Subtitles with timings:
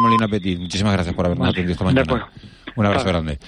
[0.00, 2.30] Molina Petit, muchísimas gracias por habernos atendido esta mañana.
[2.76, 3.38] Un abrazo grande.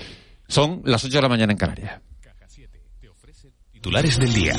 [0.49, 2.01] Son las 8 de la mañana en Canarias.
[3.73, 4.55] Titulares del día.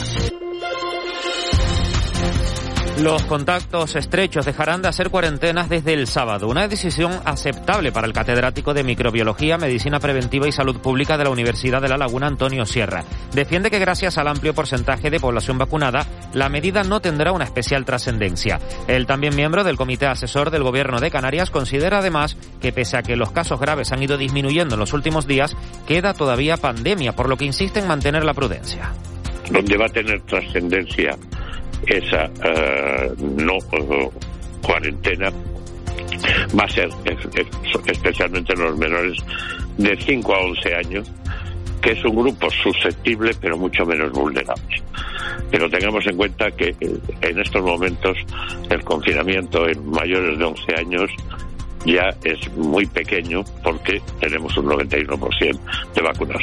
[3.00, 8.14] Los contactos estrechos dejarán de hacer cuarentenas desde el sábado, una decisión aceptable para el
[8.14, 12.68] catedrático de Microbiología, Medicina Preventiva y Salud Pública de la Universidad de La Laguna, Antonio
[12.68, 13.04] Sierra.
[13.34, 17.84] Defiende que gracias al amplio porcentaje de población vacunada, la medida no tendrá una especial
[17.84, 18.60] trascendencia.
[18.88, 23.04] El también miembro del Comité Asesor del Gobierno de Canarias considera además que pese a
[23.04, 25.58] que los casos graves han ido disminuyendo en los últimos días,
[25.88, 28.94] queda todavía pandemia, por lo que insiste en mantener la prudencia.
[29.50, 31.18] Donde va a tener trascendencia
[31.87, 34.12] esa uh, no uh,
[34.62, 35.31] cuarentena
[36.57, 36.89] va a ser
[37.87, 39.17] especialmente los menores
[39.77, 41.11] de 5 a 11 años,
[41.81, 44.81] que es un grupo susceptible pero mucho menos vulnerable.
[45.51, 48.17] Pero tengamos en cuenta que eh, en estos momentos
[48.70, 51.09] el confinamiento en mayores de 11 años
[51.85, 55.59] ya es muy pequeño porque tenemos un 91%
[55.93, 56.41] de vacunas.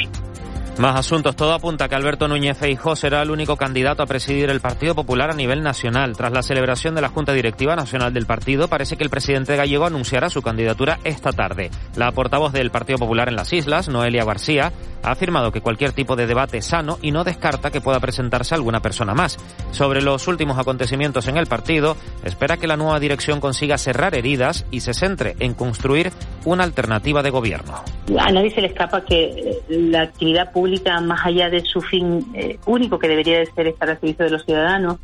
[0.81, 1.35] Más asuntos.
[1.35, 5.29] Todo apunta que Alberto Núñez Feijóo será el único candidato a presidir el Partido Popular
[5.29, 6.17] a nivel nacional.
[6.17, 9.85] Tras la celebración de la Junta Directiva Nacional del partido, parece que el presidente gallego
[9.85, 11.69] anunciará su candidatura esta tarde.
[11.95, 16.15] La portavoz del Partido Popular en las Islas, Noelia García, ha afirmado que cualquier tipo
[16.15, 19.37] de debate es sano y no descarta que pueda presentarse alguna persona más.
[19.69, 24.65] Sobre los últimos acontecimientos en el partido, espera que la nueva dirección consiga cerrar heridas
[24.71, 26.11] y se centre en construir
[26.45, 27.75] una alternativa de gobierno.
[28.19, 32.57] A nadie se le escapa que la actividad pública más allá de su fin eh,
[32.65, 34.97] único que debería de ser estar al servicio de los ciudadanos,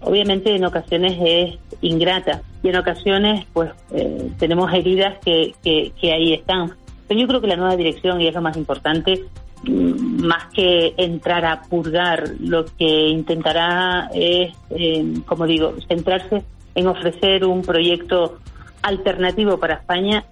[0.00, 6.32] obviamente en ocasiones es ingrata y en ocasiones pues eh, tenemos heridas que, que, ahí
[6.34, 6.72] están.
[7.08, 9.24] Pero yo creo que la nueva dirección, y es lo más importante,
[9.64, 16.42] mm, más que entrar a purgar, lo que intentará es, eh, como digo, centrarse
[16.74, 18.38] en ofrecer un proyecto
[18.82, 20.24] alternativo para España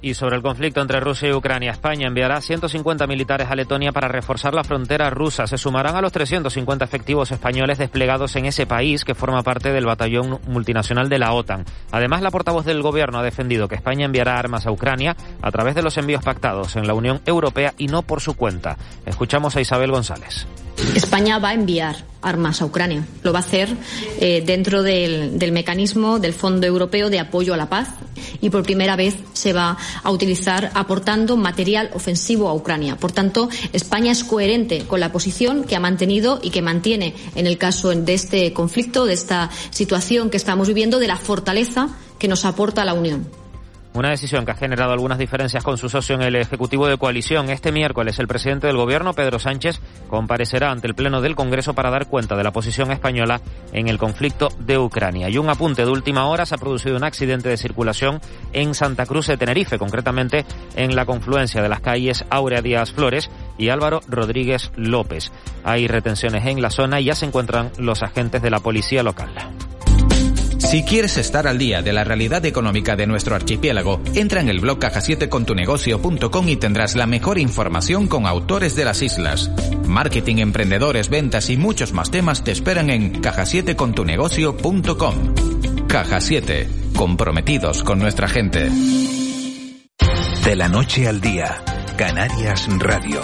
[0.00, 4.08] y sobre el conflicto entre Rusia y Ucrania, España enviará 150 militares a Letonia para
[4.08, 5.46] reforzar la frontera rusa.
[5.46, 9.86] Se sumarán a los 350 efectivos españoles desplegados en ese país que forma parte del
[9.86, 11.64] batallón multinacional de la OTAN.
[11.90, 15.74] Además, la portavoz del gobierno ha defendido que España enviará armas a Ucrania a través
[15.74, 18.76] de los envíos pactados en la Unión Europea y no por su cuenta.
[19.06, 20.46] Escuchamos a Isabel González.
[20.94, 23.06] España va a enviar armas a Ucrania.
[23.22, 23.68] Lo va a hacer
[24.20, 27.88] eh, dentro del, del, mecanismo del Fondo Europeo de Apoyo a la Paz
[28.40, 32.96] y por primera vez se va a utilizar aportando material ofensivo a Ucrania.
[32.96, 37.46] Por tanto, España es coherente con la posición que ha mantenido y que mantiene en
[37.46, 42.28] el caso de este conflicto, de esta situación que estamos viviendo, de la fortaleza que
[42.28, 43.47] nos aporta la Unión.
[43.94, 47.50] Una decisión que ha generado algunas diferencias con su socio en el Ejecutivo de Coalición.
[47.50, 51.90] Este miércoles el presidente del Gobierno, Pedro Sánchez, comparecerá ante el Pleno del Congreso para
[51.90, 53.40] dar cuenta de la posición española
[53.72, 55.28] en el conflicto de Ucrania.
[55.30, 58.20] Y un apunte de última hora, se ha producido un accidente de circulación
[58.52, 60.44] en Santa Cruz de Tenerife, concretamente
[60.76, 65.32] en la confluencia de las calles Aurea Díaz Flores y Álvaro Rodríguez López.
[65.64, 69.30] Hay retenciones en la zona y ya se encuentran los agentes de la policía local.
[70.58, 74.60] Si quieres estar al día de la realidad económica de nuestro archipiélago, entra en el
[74.60, 79.50] blog caja7contunegocio.com y tendrás la mejor información con autores de las islas.
[79.86, 85.86] Marketing, emprendedores, ventas y muchos más temas te esperan en caja7contunegocio.com.
[85.86, 88.68] Caja 7, comprometidos con nuestra gente.
[90.44, 91.62] De la noche al día,
[91.96, 93.20] Canarias Radio.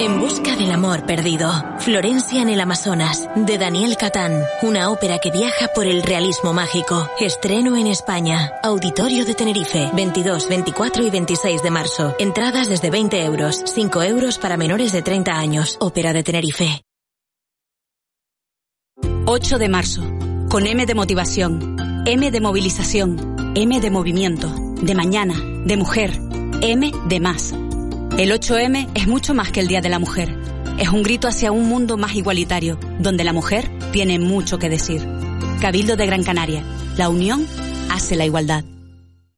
[0.00, 1.52] En busca del amor perdido.
[1.80, 4.32] Florencia en el Amazonas, de Daniel Catán.
[4.62, 7.06] Una ópera que viaja por el realismo mágico.
[7.20, 8.50] Estreno en España.
[8.62, 9.90] Auditorio de Tenerife.
[9.92, 12.16] 22, 24 y 26 de marzo.
[12.18, 13.62] Entradas desde 20 euros.
[13.66, 15.76] 5 euros para menores de 30 años.
[15.80, 16.82] Ópera de Tenerife.
[19.26, 20.02] 8 de marzo.
[20.48, 21.76] Con M de motivación.
[22.06, 23.52] M de movilización.
[23.54, 24.48] M de movimiento.
[24.80, 25.34] De mañana.
[25.66, 26.18] De mujer.
[26.62, 27.54] M de más.
[28.18, 30.36] El 8M es mucho más que el Día de la Mujer.
[30.78, 35.06] Es un grito hacia un mundo más igualitario, donde la mujer tiene mucho que decir.
[35.60, 36.62] Cabildo de Gran Canaria.
[36.96, 37.46] La unión
[37.90, 38.64] hace la igualdad.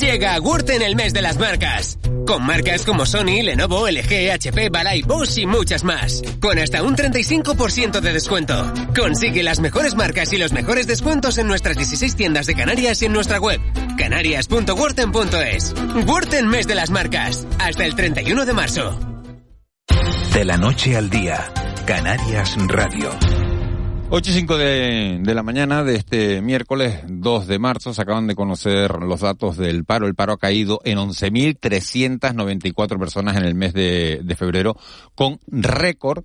[0.00, 1.98] Llega a Wurten el mes de las marcas.
[2.26, 6.22] Con marcas como Sony, Lenovo, LG, HP, Balay, Bosch y muchas más.
[6.40, 8.72] Con hasta un 35% de descuento.
[8.94, 13.06] Consigue las mejores marcas y los mejores descuentos en nuestras 16 tiendas de Canarias y
[13.06, 13.60] en nuestra web.
[13.96, 15.74] canarias.wurten.es.
[16.06, 17.46] Wurten mes de las marcas.
[17.58, 18.98] Hasta el 31 de marzo.
[20.34, 21.52] De la noche al día.
[21.86, 23.47] Canarias Radio.
[24.10, 28.26] 8 y 5 de, de, la mañana de este miércoles 2 de marzo se acaban
[28.26, 30.06] de conocer los datos del paro.
[30.06, 34.78] El paro ha caído en 11.394 personas en el mes de, de febrero
[35.14, 36.24] con récord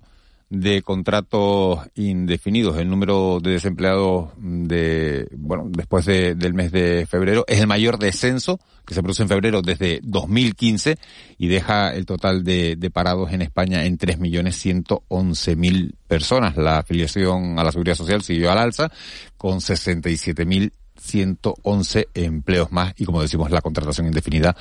[0.60, 2.78] de contratos indefinidos.
[2.78, 7.98] El número de desempleados de, bueno, después de, del mes de febrero es el mayor
[7.98, 10.98] descenso que se produce en febrero desde 2015
[11.38, 16.56] y deja el total de, de parados en España en 3.111.000 personas.
[16.56, 18.90] La afiliación a la seguridad social siguió al alza
[19.36, 24.56] con 67.000 111 empleos más y como decimos la contratación indefinida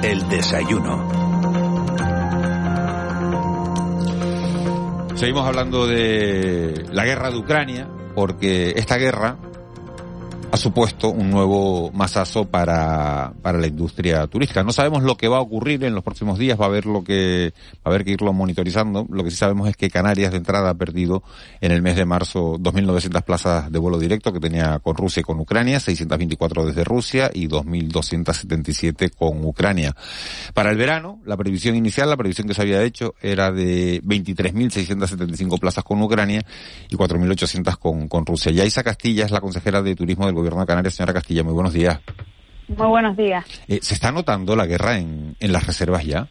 [0.03, 1.26] El desayuno.
[5.17, 9.37] Seguimos hablando de la guerra de Ucrania, porque esta guerra
[10.51, 14.63] ha supuesto un nuevo masazo para, para la industria turística.
[14.63, 17.03] No sabemos lo que va a ocurrir en los próximos días, va a haber lo
[17.03, 19.07] que, va a haber que irlo monitorizando.
[19.11, 21.23] Lo que sí sabemos es que Canarias de entrada ha perdido
[21.61, 25.25] en el mes de marzo 2.900 plazas de vuelo directo que tenía con Rusia y
[25.25, 29.95] con Ucrania, 624 desde Rusia y 2.277 con Ucrania.
[30.55, 35.59] Para el verano, la previsión inicial, la previsión que se había hecho era de 23.675
[35.59, 36.45] plazas con Ucrania
[36.89, 38.53] y 4.800 con, con Rusia.
[38.53, 40.95] Yaisa Castilla es la consejera de turismo del Gobierno de Canarias.
[40.95, 42.01] Señora Castilla, muy buenos días.
[42.69, 43.45] Muy buenos días.
[43.69, 46.29] Eh, ¿Se está notando la guerra en, en las reservas ya?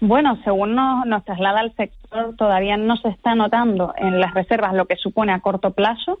[0.00, 4.74] Bueno, según nos, nos, traslada el sector, todavía no se está notando en las reservas
[4.74, 6.18] lo que supone a corto plazo.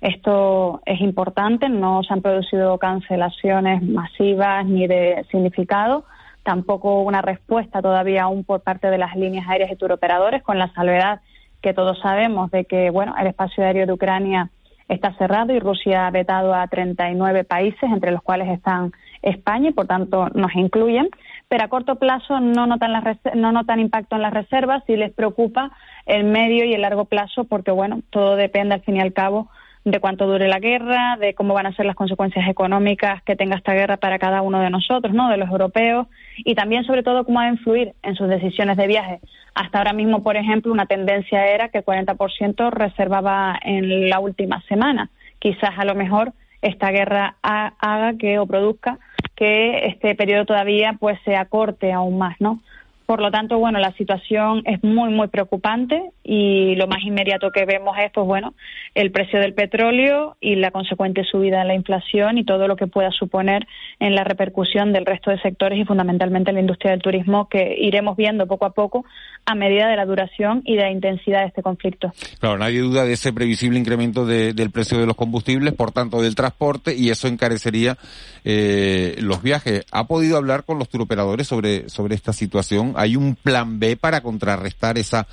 [0.00, 6.04] Esto es importante, no se han producido cancelaciones masivas ni de significado,
[6.42, 10.72] tampoco una respuesta todavía aún por parte de las líneas aéreas y turoperadores, con la
[10.72, 11.20] salvedad
[11.60, 14.50] que todos sabemos de que bueno, el espacio aéreo de Ucrania
[14.88, 18.92] está cerrado y Rusia ha vetado a 39 países, entre los cuales están
[19.22, 21.08] España y por tanto nos incluyen.
[21.48, 23.04] Pero a corto plazo no notan, las
[23.34, 25.70] no notan impacto en las reservas y les preocupa
[26.06, 29.48] el medio y el largo plazo porque, bueno, todo depende al fin y al cabo
[29.90, 33.56] de cuánto dure la guerra, de cómo van a ser las consecuencias económicas que tenga
[33.56, 35.28] esta guerra para cada uno de nosotros, ¿no?
[35.28, 36.06] De los europeos
[36.38, 39.20] y también, sobre todo, cómo va a influir en sus decisiones de viaje.
[39.54, 44.62] Hasta ahora mismo, por ejemplo, una tendencia era que el 40% reservaba en la última
[44.68, 45.10] semana.
[45.38, 46.32] Quizás a lo mejor
[46.62, 48.98] esta guerra haga que o produzca
[49.36, 52.60] que este periodo todavía pues se acorte aún más, ¿no?
[53.08, 57.64] Por lo tanto, bueno, la situación es muy, muy preocupante y lo más inmediato que
[57.64, 58.52] vemos es, pues bueno,
[58.94, 62.86] el precio del petróleo y la consecuente subida en la inflación y todo lo que
[62.86, 63.66] pueda suponer
[63.98, 67.76] en la repercusión del resto de sectores y fundamentalmente en la industria del turismo que
[67.78, 69.06] iremos viendo poco a poco
[69.46, 72.12] a medida de la duración y de la intensidad de este conflicto.
[72.40, 76.20] Claro, nadie duda de ese previsible incremento de, del precio de los combustibles, por tanto
[76.20, 77.96] del transporte y eso encarecería
[78.44, 79.86] eh, los viajes.
[79.92, 82.97] ¿Ha podido hablar con los turoperadores sobre, sobre esta situación?
[82.98, 85.26] ¿Hay un plan B para contrarrestar esa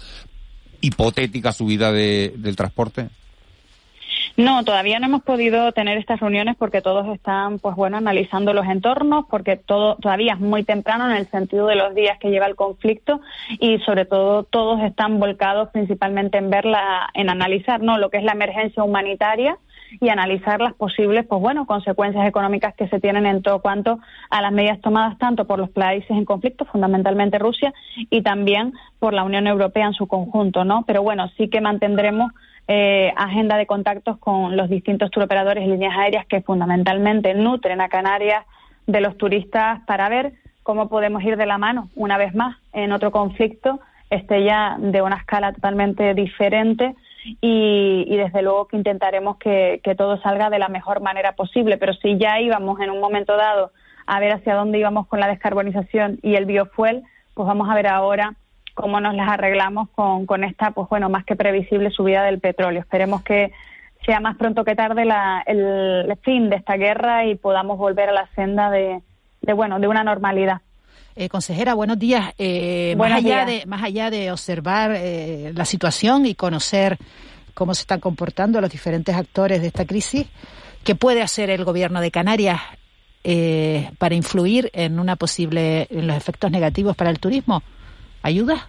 [0.82, 3.10] hipotética subida de, del transporte?
[4.38, 8.68] No, todavía no hemos podido tener estas reuniones porque todos están, pues bueno, analizando los
[8.68, 12.46] entornos, porque todo todavía es muy temprano en el sentido de los días que lleva
[12.46, 13.22] el conflicto
[13.60, 18.24] y sobre todo todos están volcados principalmente en verla, en analizar, no, lo que es
[18.24, 19.58] la emergencia humanitaria
[20.00, 24.00] y analizar las posibles, pues bueno, consecuencias económicas que se tienen en todo cuanto
[24.30, 27.74] a las medidas tomadas tanto por los países en conflicto, fundamentalmente Rusia,
[28.10, 30.84] y también por la Unión Europea en su conjunto, ¿no?
[30.86, 32.32] Pero bueno, sí que mantendremos
[32.68, 37.90] eh, agenda de contactos con los distintos turoperadores y líneas aéreas que fundamentalmente nutren a
[37.90, 38.44] Canarias
[38.88, 40.34] de los turistas para ver
[40.64, 45.02] cómo podemos ir de la mano una vez más en otro conflicto, este ya de
[45.02, 46.96] una escala totalmente diferente
[47.42, 51.78] y, desde luego que intentaremos que, todo salga de la mejor manera posible.
[51.78, 53.72] Pero si ya íbamos en un momento dado
[54.06, 57.04] a ver hacia dónde íbamos con la descarbonización y el biofuel,
[57.34, 58.36] pues vamos a ver ahora
[58.76, 62.82] cómo nos las arreglamos con, con esta, pues bueno, más que previsible subida del petróleo.
[62.82, 63.52] Esperemos que
[64.06, 68.14] sea más pronto que tarde la, el, fin de esta guerra y podamos volver a
[68.14, 69.02] la senda de,
[69.42, 70.62] de bueno, de una normalidad.
[71.18, 72.34] Eh, consejera, buenos días.
[72.38, 76.98] Eh, más, allá De, más allá de observar eh, la situación y conocer
[77.54, 80.28] cómo se están comportando los diferentes actores de esta crisis,
[80.84, 82.60] ¿qué puede hacer el gobierno de Canarias
[83.24, 87.64] eh, para influir en una posible en los efectos negativos para el turismo?
[88.22, 88.68] ¿Ayuda?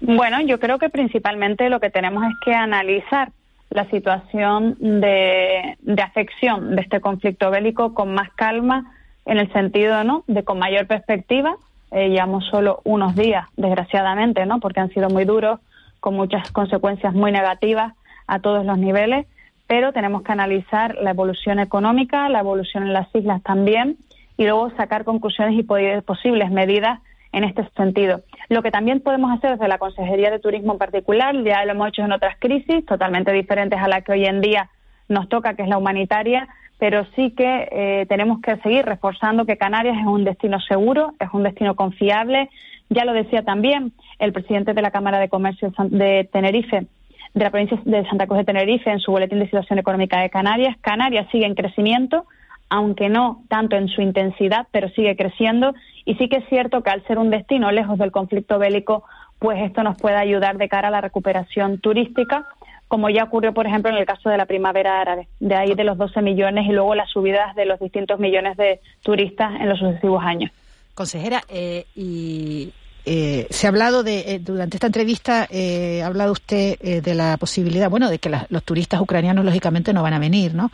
[0.00, 3.30] Bueno, yo creo que principalmente lo que tenemos es que analizar
[3.68, 8.95] la situación de, de afección de este conflicto bélico con más calma
[9.26, 10.24] en el sentido ¿no?
[10.26, 11.56] de con mayor perspectiva.
[11.92, 14.58] Eh, llevamos solo unos días, desgraciadamente, ¿no?
[14.60, 15.60] porque han sido muy duros,
[16.00, 17.94] con muchas consecuencias muy negativas
[18.26, 19.26] a todos los niveles,
[19.66, 23.96] pero tenemos que analizar la evolución económica, la evolución en las islas también,
[24.36, 25.62] y luego sacar conclusiones y
[26.02, 27.00] posibles medidas
[27.32, 28.22] en este sentido.
[28.48, 31.88] Lo que también podemos hacer desde la Consejería de Turismo en particular, ya lo hemos
[31.88, 34.70] hecho en otras crisis totalmente diferentes a la que hoy en día
[35.08, 39.56] nos toca, que es la humanitaria, pero sí que eh, tenemos que seguir reforzando que
[39.56, 42.50] Canarias es un destino seguro, es un destino confiable.
[42.90, 46.86] Ya lo decía también el presidente de la Cámara de Comercio de Tenerife,
[47.34, 50.30] de la provincia de Santa Cruz de Tenerife, en su boletín de situación económica de
[50.30, 50.76] Canarias.
[50.82, 52.26] Canarias sigue en crecimiento,
[52.68, 55.74] aunque no tanto en su intensidad, pero sigue creciendo.
[56.04, 59.04] Y sí que es cierto que al ser un destino lejos del conflicto bélico,
[59.38, 62.46] pues esto nos puede ayudar de cara a la recuperación turística
[62.88, 65.84] como ya ocurrió, por ejemplo, en el caso de la primavera árabe, de ahí de
[65.84, 69.78] los 12 millones y luego las subidas de los distintos millones de turistas en los
[69.78, 70.50] sucesivos años.
[70.94, 72.72] Consejera, eh, y
[73.04, 77.90] eh, se ha hablado de, eh, durante esta entrevista, ha hablado usted de la posibilidad,
[77.90, 80.70] bueno, de que los turistas ucranianos lógicamente no van a venir, ¿no?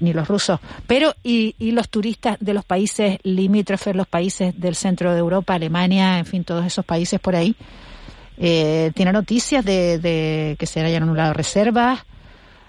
[0.00, 0.60] Ni los rusos.
[0.86, 5.54] Pero, y, y los turistas de los países limítrofes, los países del centro de Europa,
[5.54, 7.56] Alemania, en fin, todos esos países por ahí,
[8.40, 12.04] eh, ¿Tiene noticias de, que se hayan anulado reservas?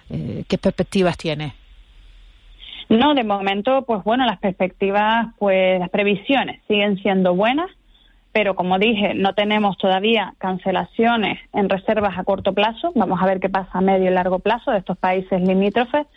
[0.10, 1.54] Eh, ¿Qué perspectivas tiene?
[2.90, 7.70] No, de momento, pues bueno, las perspectivas, pues las previsiones siguen siendo buenas,
[8.32, 12.92] pero como dije, no tenemos todavía cancelaciones en reservas a corto plazo.
[12.96, 16.08] Vamos a ver qué pasa a medio y largo plazo de estos países limítrofes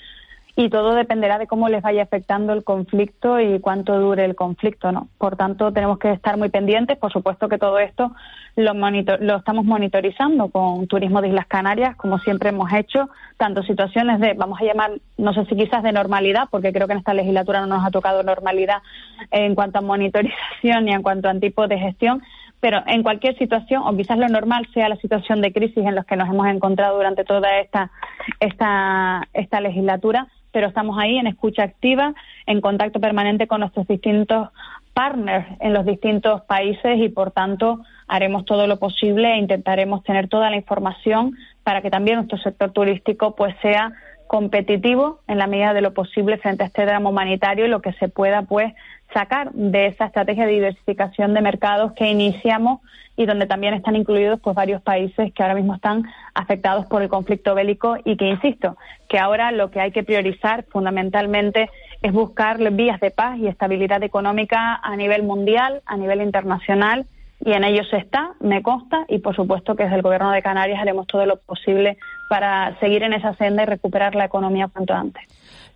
[0.55, 4.93] y todo dependerá de cómo les vaya afectando el conflicto y cuánto dure el conflicto,
[4.93, 5.09] ¿no?
[5.17, 6.99] Por tanto, tenemos que estar muy pendientes.
[6.99, 8.13] Por supuesto que todo esto
[8.57, 14.21] lo, lo estamos monitorizando con Turismo de Islas Canarias, como siempre hemos hecho, tanto situaciones
[14.21, 17.15] de, vamos a llamar, no sé si quizás de normalidad, porque creo que en esta
[17.15, 18.83] legislatura no nos ha tocado normalidad
[19.31, 22.23] en cuanto a monitorización ni en cuanto a tipo de gestión,
[22.61, 26.05] pero en cualquier situación, o quizás lo normal sea la situación de crisis en la
[26.05, 27.91] que nos hemos encontrado durante toda esta,
[28.39, 32.15] esta, esta legislatura, pero estamos ahí en escucha activa,
[32.47, 34.51] en contacto permanente con nuestros distintos
[34.95, 40.29] partners en los distintos países y, por tanto, haremos todo lo posible e intentaremos tener
[40.29, 43.93] toda la información para que también nuestro sector turístico pues sea
[44.27, 47.93] competitivo en la medida de lo posible frente a este drama humanitario y lo que
[47.95, 48.73] se pueda pues
[49.13, 52.81] sacar de esa estrategia de diversificación de mercados que iniciamos
[53.17, 56.05] y donde también están incluidos pues varios países que ahora mismo están
[56.35, 58.77] afectados por el conflicto bélico y que insisto
[59.09, 64.03] que ahora lo que hay que priorizar fundamentalmente es buscar vías de paz y estabilidad
[64.03, 67.07] económica a nivel mundial, a nivel internacional
[67.45, 70.43] y en ello se está, me consta, y por supuesto que desde el Gobierno de
[70.43, 74.95] Canarias haremos todo lo posible para seguir en esa senda y recuperar la economía cuanto
[74.95, 75.25] antes.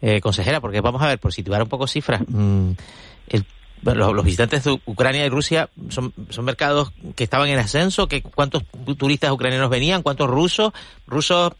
[0.03, 2.73] Eh, consejera, porque vamos a ver, por situar un poco cifras, mm,
[3.83, 8.65] los, visitantes de Ucrania y Rusia son, son mercados que estaban en ascenso, que cuántos
[8.99, 10.73] turistas ucranianos venían, cuántos rusos,
[11.07, 11.53] rusos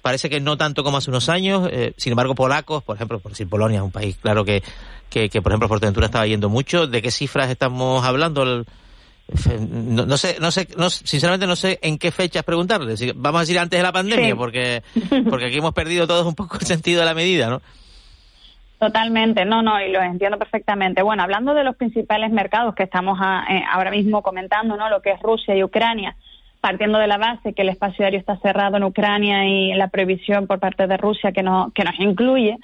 [0.00, 3.32] parece que no tanto como hace unos años, eh, sin embargo polacos, por ejemplo, por
[3.32, 4.62] decir Polonia es un país claro que,
[5.10, 8.44] que, que por ejemplo Fuerteventura estaba yendo mucho, ¿de qué cifras estamos hablando?
[8.44, 12.94] no, sé, no sé, no, sinceramente no sé en qué fechas preguntarle.
[13.14, 14.82] Vamos a decir antes de la pandemia, porque,
[15.30, 17.62] porque aquí hemos perdido todos un poco el sentido de la medida, ¿no?
[18.82, 21.02] Totalmente, no, no, y lo entiendo perfectamente.
[21.02, 23.16] Bueno, hablando de los principales mercados que estamos
[23.48, 24.90] eh, ahora mismo comentando, ¿no?
[24.90, 26.16] Lo que es Rusia y Ucrania,
[26.60, 30.48] partiendo de la base que el espacio aéreo está cerrado en Ucrania y la prohibición
[30.48, 32.58] por parte de Rusia que, no, que nos incluye,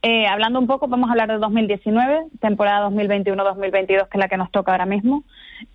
[0.00, 4.38] eh, hablando un poco, vamos a hablar de 2019, temporada 2021-2022, que es la que
[4.38, 5.24] nos toca ahora mismo.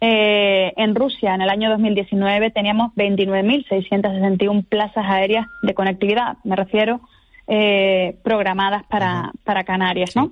[0.01, 6.99] Eh, en Rusia, en el año 2019, teníamos 29.661 plazas aéreas de conectividad, me refiero,
[7.47, 10.31] eh, programadas para, para Canarias, ¿no?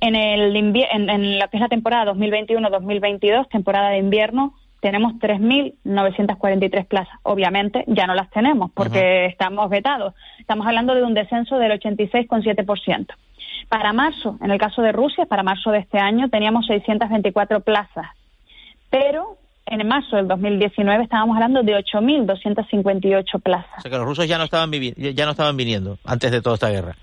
[0.00, 6.86] En, el en, en lo que es la temporada 2021-2022, temporada de invierno, tenemos 3.943
[6.86, 7.14] plazas.
[7.22, 10.12] Obviamente ya no las tenemos porque estamos vetados.
[10.40, 13.06] Estamos hablando de un descenso del 86,7%.
[13.68, 18.06] Para marzo, en el caso de Rusia, para marzo de este año teníamos 624 plazas,
[18.90, 23.78] pero en marzo del 2019 estábamos hablando de 8.258 plazas.
[23.78, 26.54] O sea que los rusos ya no estaban ya no estaban viniendo antes de toda
[26.54, 26.96] esta guerra.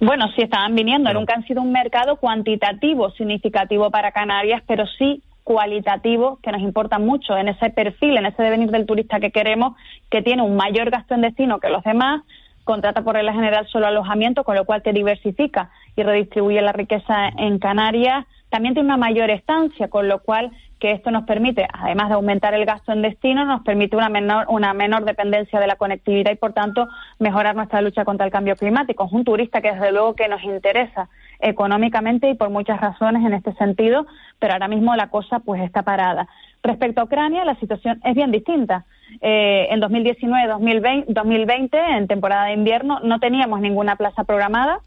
[0.00, 1.12] Bueno, sí estaban viniendo.
[1.12, 6.98] Nunca han sido un mercado cuantitativo significativo para Canarias, pero sí cualitativo que nos importa
[6.98, 9.74] mucho en ese perfil, en ese devenir del turista que queremos,
[10.10, 12.22] que tiene un mayor gasto en destino que los demás,
[12.64, 17.28] contrata por regla general solo alojamiento, con lo cual te diversifica y redistribuye la riqueza
[17.38, 18.26] en Canarias.
[18.50, 22.54] También tiene una mayor estancia, con lo cual que esto nos permite, además de aumentar
[22.54, 26.36] el gasto en destino, nos permite una menor, una menor dependencia de la conectividad y,
[26.36, 29.04] por tanto, mejorar nuestra lucha contra el cambio climático.
[29.04, 31.08] Es un turista que, desde luego, que nos interesa
[31.40, 34.06] económicamente y por muchas razones en este sentido,
[34.38, 36.28] pero ahora mismo la cosa pues está parada.
[36.62, 38.84] Respecto a Ucrania, la situación es bien distinta.
[39.20, 44.80] Eh, en 2019-2020, 2020, en temporada de invierno, no teníamos ninguna plaza programada.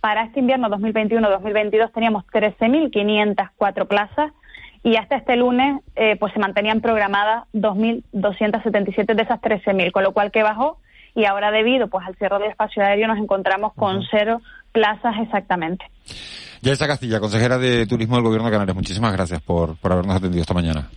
[0.00, 4.32] Para este invierno 2021-2022 teníamos 13.504 plazas
[4.84, 10.12] y hasta este lunes eh, pues se mantenían programadas 2.277 de esas 13.000, con lo
[10.12, 10.78] cual que bajó
[11.16, 14.40] y ahora debido pues al cierre del espacio aéreo nos encontramos con cero
[14.72, 15.84] plazas exactamente.
[16.60, 20.42] Yaisa Castilla, consejera de Turismo del Gobierno de Canarias, muchísimas gracias por, por habernos atendido
[20.42, 20.88] esta mañana.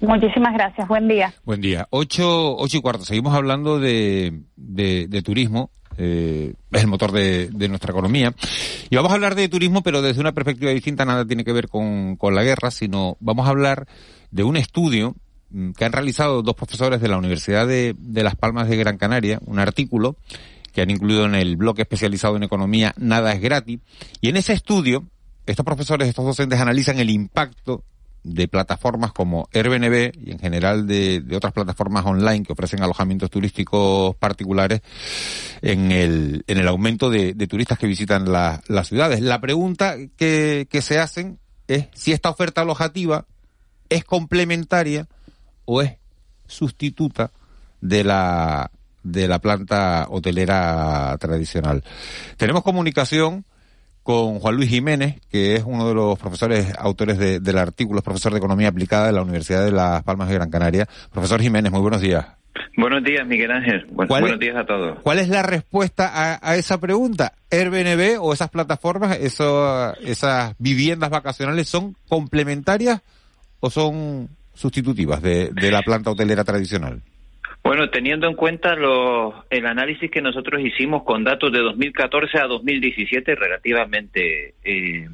[0.00, 1.32] Muchísimas gracias, buen día.
[1.44, 1.86] Buen día.
[1.90, 7.92] Ocho, ocho y cuarto, seguimos hablando de, de, turismo, eh, es el motor de, nuestra
[7.92, 8.34] economía.
[8.90, 11.68] Y vamos a hablar de turismo, pero desde una perspectiva distinta, nada tiene que ver
[11.68, 13.86] con, con la guerra, sino vamos a hablar
[14.30, 15.14] de un estudio
[15.50, 18.98] mm, que han realizado dos profesores de la Universidad de, de Las Palmas de Gran
[18.98, 20.16] Canaria, un artículo
[20.72, 23.80] que han incluido en el bloque especializado en economía Nada es gratis.
[24.20, 25.04] Y en ese estudio,
[25.46, 27.82] estos profesores, estos docentes analizan el impacto
[28.26, 34.16] de plataformas como Airbnb y en general de, otras plataformas online que ofrecen alojamientos turísticos
[34.16, 34.80] particulares
[35.62, 39.20] en el, en el aumento de, turistas que visitan las ciudades.
[39.20, 43.26] La pregunta que, que se hacen es si esta oferta alojativa
[43.88, 45.06] es complementaria
[45.64, 45.92] o es
[46.46, 47.30] sustituta
[47.80, 48.70] de la
[49.04, 51.84] de la planta hotelera tradicional.
[52.36, 53.44] Tenemos comunicación
[54.06, 58.30] con Juan Luis Jiménez, que es uno de los profesores autores del artículo, es profesor
[58.30, 60.86] de Economía Aplicada de la Universidad de Las Palmas de Gran Canaria.
[61.12, 62.24] Profesor Jiménez, muy buenos días.
[62.76, 63.84] Buenos días, Miguel Ángel.
[63.90, 65.00] buenos días a todos.
[65.02, 67.32] ¿Cuál es la respuesta a, esa pregunta?
[67.50, 73.02] ¿Airbnb o esas plataformas, eso, esas viviendas vacacionales, son complementarias
[73.58, 77.02] o son sustitutivas de la planta hotelera tradicional?
[77.66, 78.76] Bueno, teniendo en cuenta
[79.50, 85.08] el análisis que nosotros hicimos con datos de 2014 a 2017, relativamente eh,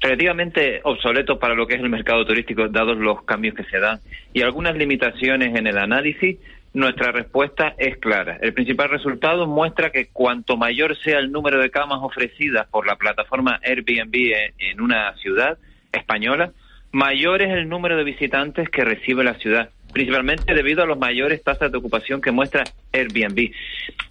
[0.00, 4.00] relativamente obsoletos para lo que es el mercado turístico, dados los cambios que se dan
[4.32, 6.38] y algunas limitaciones en el análisis,
[6.72, 8.38] nuestra respuesta es clara.
[8.40, 12.96] El principal resultado muestra que cuanto mayor sea el número de camas ofrecidas por la
[12.96, 14.14] plataforma Airbnb
[14.58, 15.58] en una ciudad
[15.92, 16.52] española,
[16.90, 21.42] mayor es el número de visitantes que recibe la ciudad principalmente debido a los mayores
[21.42, 23.52] tasas de ocupación que muestra Airbnb.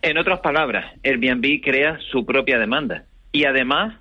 [0.02, 3.96] En otras palabras, Airbnb crea su propia demanda y además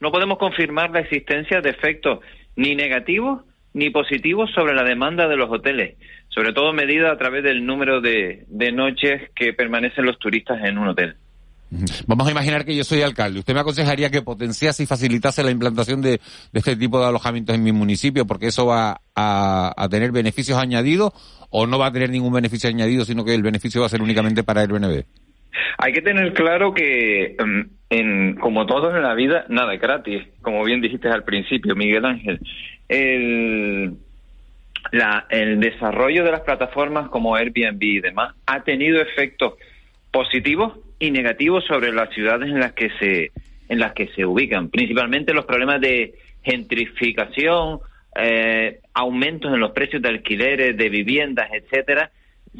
[0.00, 2.20] no podemos confirmar la existencia de efectos
[2.56, 3.42] ni negativos
[3.72, 5.96] ni positivos sobre la demanda de los hoteles,
[6.28, 10.78] sobre todo medida a través del número de, de noches que permanecen los turistas en
[10.78, 11.16] un hotel.
[12.06, 13.40] Vamos a imaginar que yo soy alcalde.
[13.40, 16.20] ¿Usted me aconsejaría que potenciase y facilitase la implantación de,
[16.52, 21.12] este tipo de alojamientos en mi municipio porque eso va a, tener beneficios añadidos
[21.50, 24.02] o no va a tener ningún beneficio añadido, sino que el beneficio va a ser
[24.02, 25.04] únicamente para Airbnb?
[25.78, 27.60] Hay que tener claro que, mm,
[27.90, 32.04] en, como todo en la vida, nada es gratis, como bien dijiste al principio, Miguel
[32.04, 32.40] Ángel.
[32.88, 33.96] El,
[35.30, 39.54] el desarrollo de las plataformas como Airbnb y demás ha tenido efectos
[40.10, 43.32] positivos y negativos sobre las ciudades en las que se
[43.68, 47.80] en las que se ubican, principalmente los problemas de gentrificación,
[48.14, 52.10] eh, aumentos en los precios de alquileres, de viviendas, etcétera,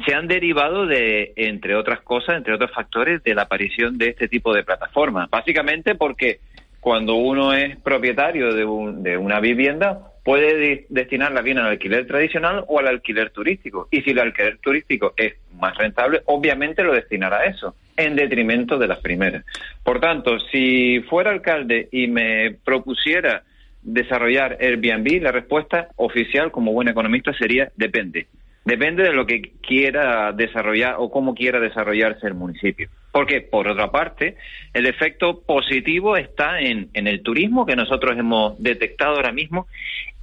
[0.05, 4.27] se han derivado de, entre otras cosas, entre otros factores, de la aparición de este
[4.27, 5.29] tipo de plataformas.
[5.29, 6.39] Básicamente porque
[6.81, 8.65] cuando uno es propietario de,
[9.09, 13.87] de una vivienda, puede destinarla bien al alquiler tradicional o al alquiler turístico.
[13.91, 18.77] Y si el alquiler turístico es más rentable, obviamente lo destinará a eso, en detrimento
[18.77, 19.45] de las primeras.
[19.83, 23.43] Por tanto, si fuera alcalde y me propusiera
[23.81, 28.27] desarrollar Airbnb, la respuesta oficial como buen economista sería depende.
[28.65, 32.89] Depende de lo que quiera desarrollar o cómo quiera desarrollarse el municipio.
[33.11, 34.37] Porque, por otra parte,
[34.73, 39.67] el efecto positivo está en, el turismo que nosotros hemos detectado ahora mismo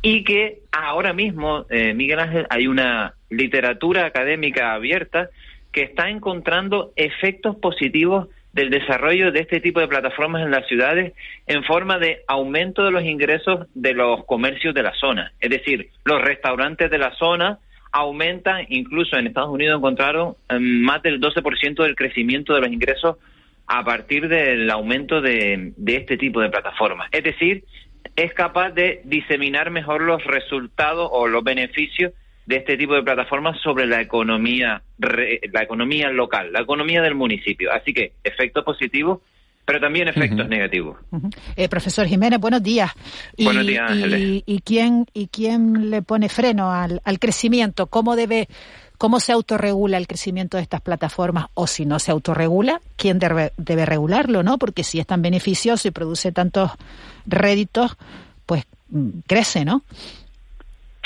[0.02, 5.30] y que ahora mismo, eh, Miguel Ángel, hay una literatura académica abierta
[5.72, 11.14] que está encontrando efectos positivos del desarrollo de este tipo de plataformas en las ciudades
[11.46, 15.32] en forma de aumento de los ingresos de los comercios de la zona.
[15.40, 17.58] Es decir, los restaurantes de la zona
[17.90, 23.16] aumentan, incluso en Estados Unidos encontraron em, más del 12% del crecimiento de los ingresos
[23.66, 27.08] a partir del aumento de, de este tipo de plataformas.
[27.12, 27.64] Es decir,
[28.16, 32.12] es capaz de diseminar mejor los resultados o los beneficios
[32.46, 37.72] de este tipo de plataformas sobre la economía, la economía local, la economía del municipio.
[37.72, 39.20] Así que efectos positivos,
[39.64, 40.98] pero también efectos negativos.
[41.57, 42.90] eh, profesor Jiménez, buenos días.
[43.38, 44.20] buenos días, Ángeles.
[44.20, 47.87] Y, y, quién, ¿Y quién le pone freno al, al crecimiento?
[47.87, 48.48] ¿Cómo debe
[48.98, 53.52] cómo se autorregula el crecimiento de estas plataformas o si no se autorregula, quién debe,
[53.57, 54.59] debe, regularlo, ¿no?
[54.59, 56.70] Porque si es tan beneficioso y produce tantos
[57.26, 57.96] réditos,
[58.46, 58.64] pues
[59.26, 59.83] crece, ¿no?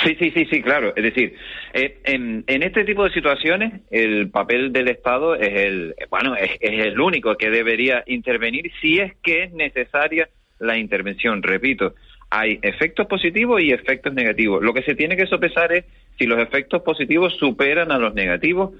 [0.04, 0.92] Sí, sí, sí, sí, claro.
[0.94, 1.34] Es decir,
[1.72, 6.50] eh, en, en, este tipo de situaciones el papel del Estado es el, bueno, es,
[6.60, 10.28] es, el único que debería intervenir si es que es necesaria
[10.58, 11.42] la intervención.
[11.42, 11.94] Repito,
[12.28, 14.62] hay efectos positivos y efectos negativos.
[14.62, 15.86] Lo que se tiene que sopesar es
[16.18, 18.72] si los efectos positivos superan a los negativos.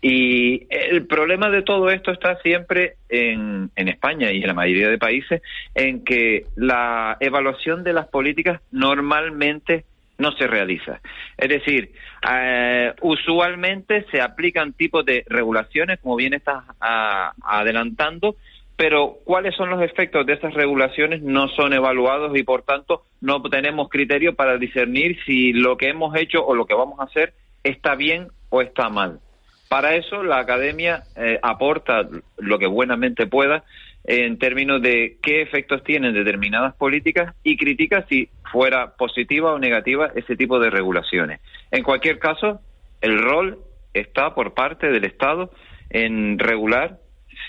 [0.00, 4.88] Y el problema de todo esto está siempre en, en España y en la mayoría
[4.88, 5.42] de países
[5.76, 9.84] en que la evaluación de las políticas normalmente
[10.18, 11.00] no se realiza.
[11.36, 11.92] Es decir,
[12.30, 18.36] eh, usualmente se aplican tipos de regulaciones, como bien estás a, adelantando,
[18.76, 23.42] pero cuáles son los efectos de esas regulaciones no son evaluados y por tanto no
[23.42, 27.34] tenemos criterio para discernir si lo que hemos hecho o lo que vamos a hacer
[27.62, 29.20] está bien o está mal.
[29.68, 33.64] Para eso la academia eh, aporta lo que buenamente pueda
[34.04, 40.10] en términos de qué efectos tienen determinadas políticas y critica si fuera positiva o negativa
[40.14, 41.40] ese tipo de regulaciones.
[41.70, 42.60] En cualquier caso,
[43.00, 43.58] el rol
[43.94, 45.50] está por parte del Estado
[45.90, 46.98] en regular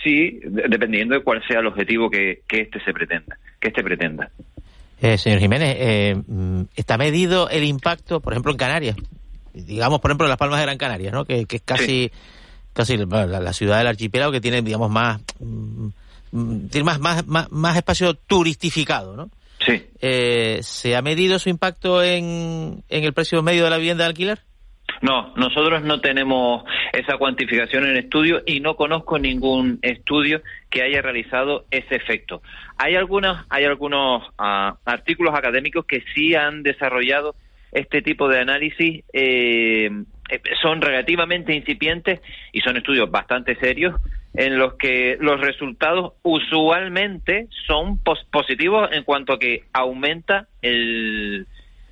[0.04, 4.30] si dependiendo de cuál sea el objetivo que, que este se pretenda, que este pretenda.
[5.02, 6.16] Eh, señor Jiménez, eh,
[6.76, 8.96] está medido el impacto, por ejemplo, en Canarias,
[9.54, 11.26] digamos, por ejemplo, en las Palmas de Gran Canaria, ¿no?
[11.26, 12.12] Que, que es casi, sí.
[12.74, 15.22] casi la, la, ciudad del archipiélago que tiene, digamos, más,
[16.72, 19.30] tiene más, más, más, más espacio turistificado, ¿no?
[19.60, 19.84] Sí.
[20.02, 24.10] Eh, ¿Se ha medido su impacto en, en el precio medio de la vivienda de
[24.10, 24.40] alquiler?
[25.02, 31.02] No, nosotros no tenemos esa cuantificación en estudio y no conozco ningún estudio que haya
[31.02, 32.42] realizado ese efecto.
[32.78, 37.36] Hay algunos, hay algunos uh, artículos académicos que sí han desarrollado
[37.72, 39.04] este tipo de análisis.
[39.12, 39.90] Eh,
[40.62, 43.96] son relativamente incipientes y son estudios bastante serios
[44.34, 51.46] en los que los resultados usualmente son pos positivos en cuanto a que aumenta el,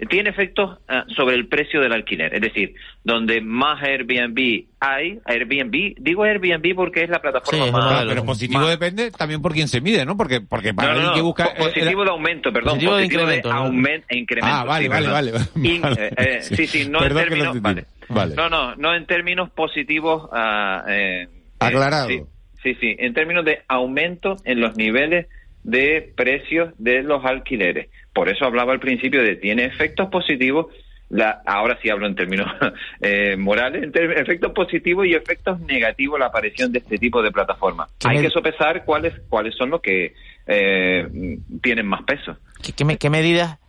[0.09, 2.33] tiene efectos uh, sobre el precio del alquiler.
[2.33, 2.73] Es decir,
[3.03, 8.03] donde más Airbnb hay, Airbnb, digo Airbnb porque es la plataforma sí, más...
[8.03, 8.69] No, pero positivo más.
[8.69, 10.17] depende también por quién se mide, ¿no?
[10.17, 11.53] Porque, porque para no, alguien que busca...
[11.53, 12.73] Positivo eh, de aumento, perdón.
[12.73, 13.71] Positivo, positivo de incremento.
[13.71, 14.57] De e incremento.
[14.57, 15.45] Ah, vale, sí, vale, vale, vale.
[15.55, 17.61] In, eh, eh, sí, sí, no perdón en términos...
[17.61, 17.85] Vale.
[18.09, 18.35] vale.
[18.35, 20.29] No, no, no en términos positivos...
[20.31, 21.27] Uh, eh,
[21.67, 22.07] Aclarado.
[22.07, 22.21] Sí,
[22.63, 25.27] sí, sí, en términos de aumento en los niveles
[25.63, 27.89] de precios de los alquileres.
[28.13, 30.67] Por eso hablaba al principio de tiene efectos positivos
[31.09, 32.47] la, ahora sí hablo en términos
[33.01, 37.31] eh, morales, en ter efectos positivos y efectos negativos la aparición de este tipo de
[37.31, 37.91] plataformas.
[38.05, 40.13] Hay que sopesar cuáles cuáles son los que
[40.47, 42.37] eh, tienen más peso.
[42.63, 43.59] ¿Qué, qué, qué medidas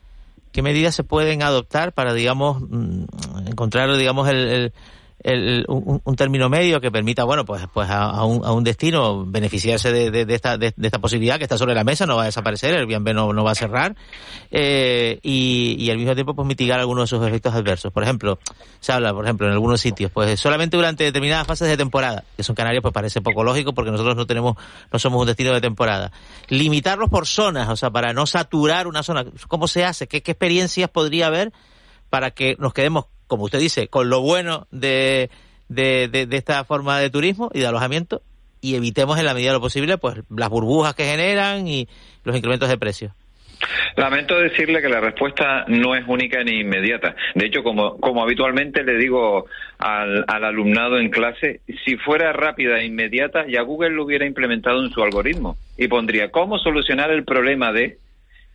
[0.52, 2.62] qué medidas se pueden adoptar para, digamos,
[3.46, 4.72] encontrar, digamos, el, el
[5.22, 9.92] el, un, término medio que permita, bueno, pues, pues a, un, a un, destino beneficiarse
[9.92, 12.26] de, de, esta, de, de, esta posibilidad que está sobre la mesa, no va a
[12.26, 13.94] desaparecer, el Airbnb no, no va a cerrar,
[14.50, 17.92] eh, y, y, al mismo tiempo pues mitigar algunos de sus efectos adversos.
[17.92, 18.38] Por ejemplo,
[18.80, 22.42] se habla, por ejemplo, en algunos sitios, pues solamente durante determinadas fases de temporada, que
[22.42, 24.56] son Canarias, pues parece poco lógico porque nosotros no tenemos,
[24.92, 26.12] no somos un destino de temporada.
[26.48, 29.24] Limitarlos por zonas, o sea, para no saturar una zona.
[29.48, 30.08] ¿Cómo se hace?
[30.08, 31.52] ¿Qué, qué experiencias podría haber
[32.10, 35.30] para que nos quedemos como usted dice, con lo bueno de,
[35.70, 38.20] de, de, de, esta forma de turismo y de alojamiento
[38.60, 41.88] y evitemos en la medida de lo posible pues las burbujas que generan y
[42.24, 43.12] los incrementos de precios.
[43.96, 47.16] Lamento decirle que la respuesta no es única ni inmediata.
[47.34, 49.46] De hecho, como, como habitualmente le digo
[49.78, 54.84] al, al, alumnado en clase, si fuera rápida e inmediata, ya Google lo hubiera implementado
[54.84, 57.96] en su algoritmo y pondría cómo solucionar el problema de...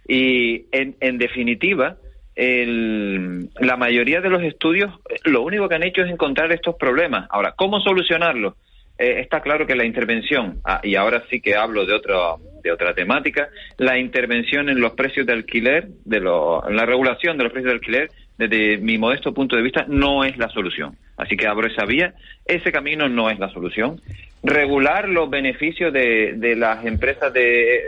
[0.07, 1.97] Y en, en definitiva,
[2.37, 4.93] el, la mayoría de los estudios
[5.25, 7.27] lo único que han hecho es encontrar estos problemas.
[7.29, 8.53] Ahora, ¿cómo solucionarlos?
[8.99, 12.71] Eh, está claro que la intervención, ah, y ahora sí que hablo de otro, completamente
[12.71, 13.49] otra temática.
[13.77, 17.75] La intervención en los precios de alquiler, de lo, la regulación de los precios de
[17.75, 20.95] alquiler, desde mi modesto punto de vista, no es la solución.
[21.17, 22.13] Así que abro esa vía.
[22.45, 24.01] Ese camino no es la solución.
[24.43, 27.81] Regular los beneficios de, de las empresas de,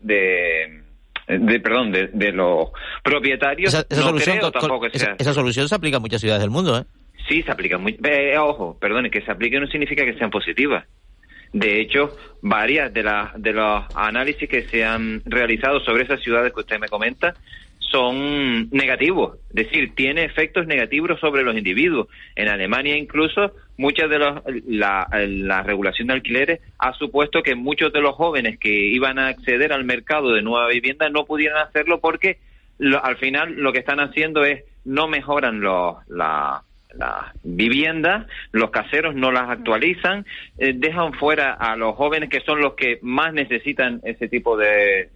[0.00, 0.77] de
[1.28, 2.68] de perdón de, de los
[3.02, 5.96] propietarios esa, esa no solución, creo con- tampoco que esa, sea esa solución se aplica
[5.96, 6.84] en muchas ciudades del mundo, ¿eh?
[7.28, 7.98] Sí, se aplica muy.
[8.04, 10.84] eh, ojo, perdone, que se aplique no significa que sean positivas.
[11.52, 16.52] De hecho, varias de, las de los análisis que se han realizado sobre esas ciudades
[16.52, 17.34] que usted me comenta
[17.90, 22.08] son negativos, es decir, tiene efectos negativos sobre los individuos.
[22.36, 27.92] En Alemania incluso muchas de los la, la regulación de alquileres ha supuesto que muchos
[27.92, 32.00] de los jóvenes que iban a acceder al mercado de nueva vivienda no pudieran hacerlo
[32.00, 32.38] porque
[32.78, 36.62] lo- al final lo que están haciendo es no mejoran los la
[36.94, 40.24] las viviendas, los caseros no las actualizan,
[40.56, 45.10] eh, dejan fuera a los jóvenes que son los que más necesitan ese tipo de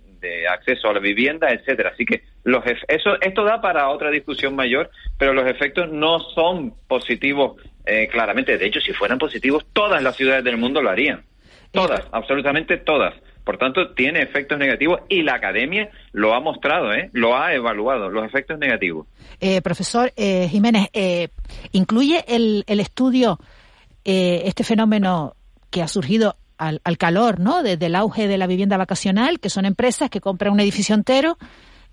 [0.48, 1.90] acceso a la vivienda, etcétera.
[1.94, 6.74] Así que los eso esto da para otra discusión mayor, pero los efectos no son
[6.88, 8.59] positivos eh, claramente.
[8.59, 11.24] De hecho, si fueran positivos, todas las ciudades del mundo lo harían.
[11.70, 13.14] Todas, absolutamente todas.
[13.44, 17.11] Por tanto, tiene efectos negativos y la academia lo ha mostrado, ¿eh?
[17.12, 19.07] lo ha evaluado, los efectos negativos.
[19.40, 21.28] Eh, profesor eh, Jiménez, eh,
[21.72, 23.38] ¿incluye el, el estudio
[24.05, 25.35] eh, este fenómeno
[25.70, 27.64] que ha surgido al, al calor, ¿no?
[27.64, 31.37] Desde el auge de la vivienda vacacional, que son empresas que compran un edificio entero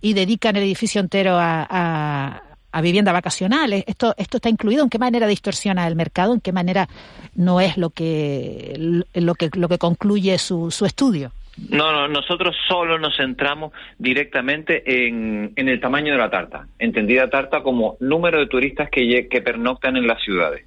[0.01, 3.73] y dedican el edificio entero a, a, a vivienda vacacional.
[3.73, 4.83] ¿Esto, ¿Esto está incluido?
[4.83, 6.33] ¿En qué manera distorsiona el mercado?
[6.33, 6.87] ¿En qué manera
[7.35, 11.31] no es lo que, lo que, lo que concluye su, su estudio?
[11.69, 17.29] No, no, nosotros solo nos centramos directamente en, en el tamaño de la tarta, entendida
[17.29, 20.65] tarta como número de turistas que, que pernoctan en las ciudades.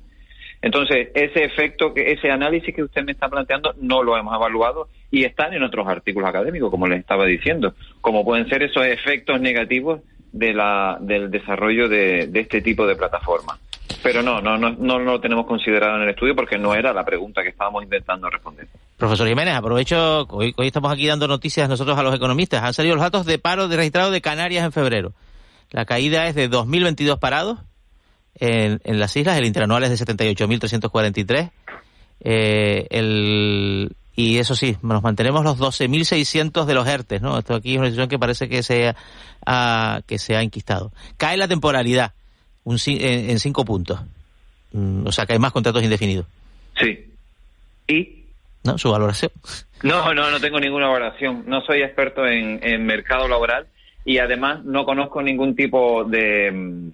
[0.60, 4.88] Entonces, ese efecto, que ese análisis que usted me está planteando, no lo hemos evaluado
[5.12, 9.40] y están en otros artículos académicos, como les estaba diciendo, como pueden ser esos efectos
[9.40, 10.00] negativos
[10.32, 13.60] de la, del desarrollo de, este tipo de plataformas.
[14.02, 17.04] Pero no, no, no, no lo tenemos considerado en el estudio porque no era la
[17.04, 18.66] pregunta que estábamos intentando responder.
[18.96, 22.62] Profesor Jiménez, aprovecho, hoy, hoy estamos aquí dando noticias nosotros a los economistas.
[22.62, 25.12] Han salido los datos de paro de registrado de Canarias en febrero.
[25.70, 27.58] La caída es de 2.022 parados
[28.34, 31.50] en, en las islas, el interanual es de 78.343.
[32.24, 37.38] Eh, el, y eso sí, nos mantenemos los 12.600 de los ERTES, ¿no?
[37.38, 38.94] Esto aquí es una situación que parece que se
[39.46, 40.92] ha, que se ha enquistado.
[41.16, 42.12] Cae la temporalidad
[42.64, 44.00] un, en, en cinco puntos.
[44.72, 46.26] Mm, O sea, que hay más contratos indefinidos.
[46.80, 47.06] Sí.
[47.88, 48.24] ¿Y?
[48.64, 48.78] ¿No?
[48.78, 49.32] Su valoración.
[49.82, 51.44] No, no, no tengo ninguna valoración.
[51.46, 53.66] No soy experto en, en mercado laboral
[54.04, 56.90] y además no conozco ningún tipo de...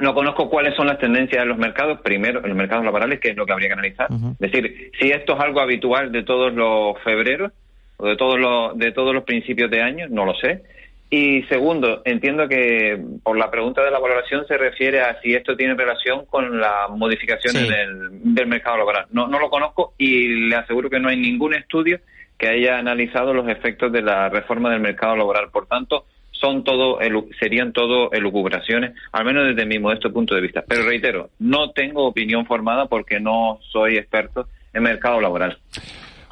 [0.00, 3.30] No conozco cuáles son las tendencias de los mercados, primero, en los mercados laborales, que
[3.30, 4.08] es lo que habría que analizar.
[4.40, 7.52] Es decir, si esto es algo habitual de todos los febreros
[7.96, 10.62] o de todos los, de todos los principios de año, no lo sé.
[11.10, 15.56] Y segundo, entiendo que por la pregunta de la valoración se refiere a si esto
[15.56, 17.66] tiene relación con la modificación Sí.
[17.66, 19.06] en el- del mercado laboral.
[19.10, 21.98] No, no lo conozco y le aseguro que no hay ningún estudio
[22.36, 25.50] que haya analizado los efectos de la reforma del mercado laboral.
[25.50, 26.04] Por tanto,
[26.40, 26.98] son todo
[27.38, 30.64] serían todo elucubraciones, al menos desde mi modesto punto de vista.
[30.66, 35.58] Pero reitero, no tengo opinión formada porque no soy experto en mercado laboral.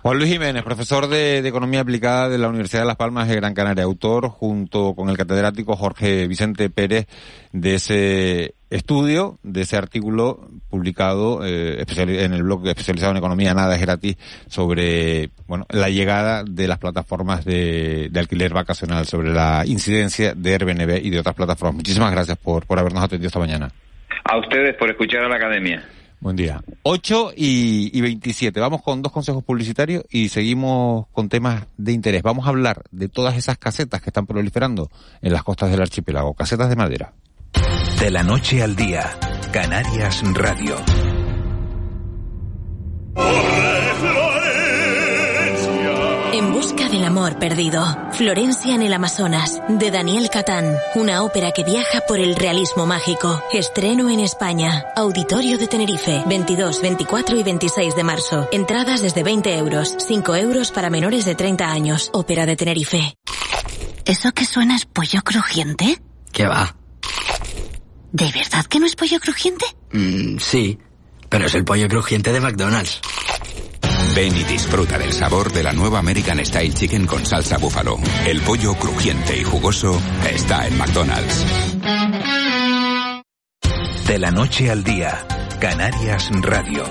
[0.06, 3.54] Juan Luis Jiménez, profesor de, Economía Aplicada de la Universidad de Las Palmas de Gran
[3.54, 7.08] Canaria, autor junto con el catedrático Jorge Vicente Pérez
[7.50, 13.74] de ese estudio, de ese artículo publicado eh, en el blog especializado en economía Nada
[13.74, 14.16] es gratis
[14.46, 20.52] sobre bueno la llegada de las plataformas de, de alquiler vacacional, sobre la incidencia de
[20.52, 21.78] Airbnb y de otras plataformas.
[21.78, 23.72] Muchísimas gracias por, por habernos atendido esta mañana.
[24.22, 25.84] A ustedes por escuchar a la academia.
[26.26, 26.60] Buen día.
[26.82, 28.58] 8 y, y 27.
[28.58, 32.20] Vamos con dos consejos publicitarios y seguimos con temas de interés.
[32.24, 34.90] Vamos a hablar de todas esas casetas que están proliferando
[35.22, 37.12] en las costas del archipiélago, casetas de madera.
[38.00, 39.16] De la noche al día,
[39.52, 40.74] Canarias Radio.
[46.36, 47.82] En busca del amor perdido.
[48.12, 50.76] Florencia en el Amazonas, de Daniel Catán.
[50.94, 53.42] Una ópera que viaja por el realismo mágico.
[53.54, 54.84] Estreno en España.
[54.96, 56.22] Auditorio de Tenerife.
[56.26, 58.48] 22, 24 y 26 de marzo.
[58.52, 59.96] Entradas desde 20 euros.
[59.98, 62.10] 5 euros para menores de 30 años.
[62.12, 63.16] Ópera de Tenerife.
[64.04, 66.02] ¿Eso que suena es pollo crujiente?
[66.32, 66.76] ¿Qué va?
[68.12, 69.64] ¿De verdad que no es pollo crujiente?
[69.90, 70.78] Mm, sí,
[71.30, 73.00] pero es el pollo crujiente de McDonald's.
[74.14, 77.96] Ven y disfruta del sabor de la nueva American Style Chicken con salsa búfalo.
[78.26, 79.98] El pollo crujiente y jugoso
[80.30, 81.44] está en McDonald's.
[84.06, 85.26] De la noche al día,
[85.60, 86.84] Canarias Radio.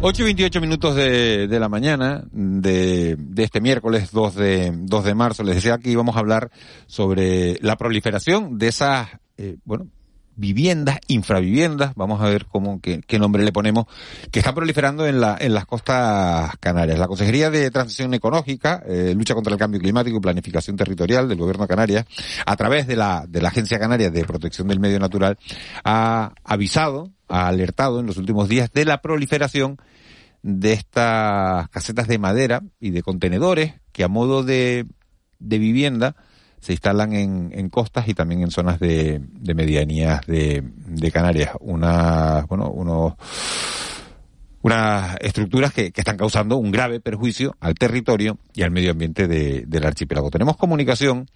[0.00, 5.04] 8 y 28 minutos de, de la mañana de, de, este miércoles 2 de, 2
[5.04, 5.42] de marzo.
[5.42, 6.50] Les decía que íbamos a hablar
[6.86, 9.88] sobre la proliferación de esas, eh, bueno,
[10.36, 13.86] viviendas, infraviviendas, vamos a ver cómo, qué, qué, nombre le ponemos,
[14.30, 16.98] que están proliferando en, la, en las costas canarias.
[16.98, 21.38] La Consejería de Transición Ecológica, eh, Lucha contra el Cambio Climático y Planificación Territorial del
[21.38, 22.06] Gobierno de Canarias,
[22.44, 25.38] a través de la, de la Agencia Canaria de Protección del Medio Natural,
[25.84, 29.78] ha avisado, ha alertado en los últimos días de la proliferación
[30.42, 34.86] de estas casetas de madera y de contenedores que a modo de,
[35.38, 36.14] de vivienda
[36.66, 41.52] se instalan en, en, costas y también en zonas de, de medianías de, de, Canarias.
[41.60, 43.12] Una, bueno, unos,
[44.62, 49.28] unas estructuras que, que, están causando un grave perjuicio al territorio y al medio ambiente
[49.28, 50.28] de, del archipiélago.
[50.28, 51.28] Tenemos comunicación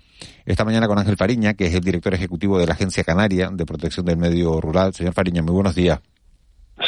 [0.45, 3.65] esta mañana con Ángel Fariña, que es el director ejecutivo de la Agencia Canaria de
[3.65, 4.95] Protección del Medio Rural.
[4.95, 6.01] Señor Fariña, muy buenos días.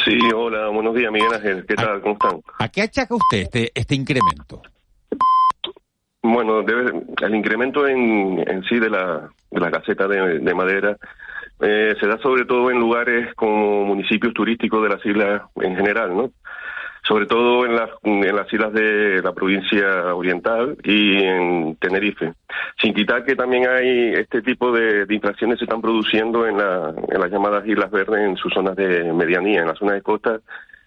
[0.03, 1.65] Sí, hola, buenos días, Miguel Ángel.
[1.65, 2.01] ¿Qué tal?
[2.01, 2.41] ¿Cómo están?
[2.59, 4.61] ¿A qué achaca usted este, este incremento?
[6.23, 10.97] Bueno, debe, el incremento en, en sí de la, de la caseta de, de madera
[11.59, 16.15] eh, se da sobre todo en lugares como municipios turísticos de las islas en general,
[16.15, 16.31] ¿no?
[17.05, 22.31] Sobre todo en las, en las islas de la provincia oriental y en Tenerife.
[22.81, 26.93] Sin quitar que también hay este tipo de, de infracciones se están produciendo en, la,
[27.09, 30.39] en las llamadas Islas Verdes, en sus zonas de medianía, en las zonas de costa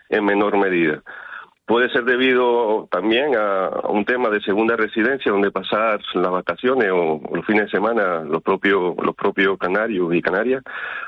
[0.08, 1.02] en menor medida.
[1.66, 7.20] Puede ser debido también a, un tema de segunda residencia donde pasar las vacaciones o,
[7.34, 10.62] los fines de semana los propios los propios canarios y canarias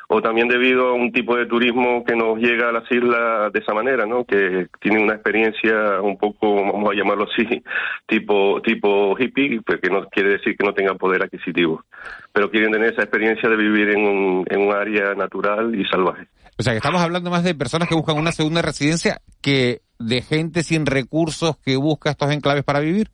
[0.09, 3.61] o también debido a un tipo de turismo que nos llega a las islas de
[3.61, 4.25] esa manera, ¿no?
[4.25, 7.63] Que tienen una experiencia un poco vamos a llamarlo así
[8.07, 11.85] tipo tipo hippie, pues que no quiere decir que no tengan poder adquisitivo,
[12.33, 16.27] pero quieren tener esa experiencia de vivir en un en un área natural y salvaje.
[16.59, 20.23] O sea, que estamos hablando más de personas que buscan una segunda residencia que de
[20.23, 23.09] gente sin recursos que busca estos enclaves para vivir?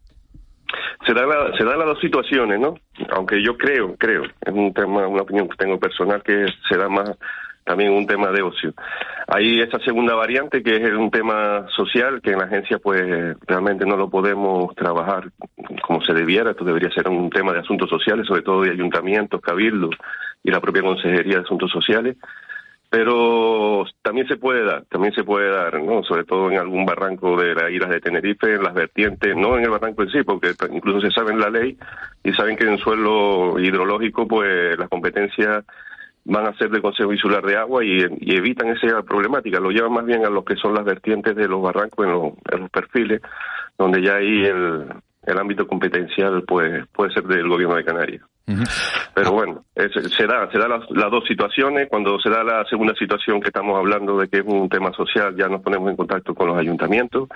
[1.07, 2.75] Se da la, dan las dos situaciones, ¿no?
[3.11, 6.89] Aunque yo creo, creo, es un tema, una opinión que tengo personal que se da
[6.89, 7.11] más
[7.65, 8.73] también un tema de ocio.
[9.27, 13.03] Hay esa segunda variante que es un tema social que en la agencia pues
[13.47, 15.31] realmente no lo podemos trabajar
[15.83, 19.41] como se debiera, esto debería ser un tema de asuntos sociales, sobre todo de ayuntamientos,
[19.43, 19.95] cabildos
[20.43, 22.17] y la propia Consejería de Asuntos Sociales
[22.95, 26.05] pero también se puede dar, también se puede dar, ¿no?
[26.05, 29.65] Sobre todo en algún barranco de las islas de Tenerife, en las vertientes, no en
[29.65, 31.77] el barranco en sí, porque incluso se sabe en la ley
[32.23, 35.65] y saben que en suelo hidrológico, pues las competencias
[36.25, 37.99] van a ser del Consejo Insular de Agua y,
[38.33, 41.61] evitan esa problemática, lo llevan más bien a lo que son las vertientes de los
[41.61, 42.13] barrancos en,
[42.55, 43.23] en los perfiles,
[43.77, 44.85] donde ya ahí el,
[45.27, 48.23] el ámbito competencial pues puede ser del gobierno de Canarias.
[49.15, 51.89] Pero bueno, es, se da, se da las, las, dos situaciones.
[51.89, 55.35] Cuando se da la segunda situación que estamos hablando de que es un tema social,
[55.37, 57.29] ya nos ponemos en contacto con los ayuntamientos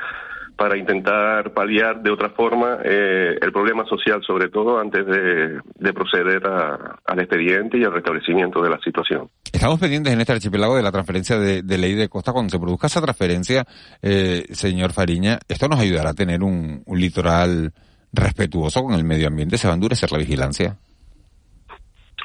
[0.58, 5.92] para intentar paliar de otra forma eh, el problema social, sobre todo antes de, de
[5.92, 9.30] proceder a, al expediente y al restablecimiento de la situación.
[9.52, 12.32] Estamos pendientes en este archipiélago de la transferencia de, de ley de costa.
[12.32, 13.64] Cuando se produzca esa transferencia,
[14.02, 17.72] eh, señor Fariña, esto nos ayudará a tener un, un litoral
[18.12, 19.58] respetuoso con el medio ambiente.
[19.58, 20.76] ¿Se va a endurecer la vigilancia?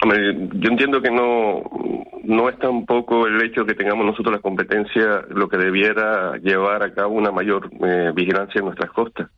[0.06, 1.64] Yo entiendo que no,
[2.24, 6.84] no es tampoco el hecho de que tengamos nosotros la competencia lo que debiera llevar
[6.84, 9.30] a cabo una mayor eh, vigilancia en nuestras costas.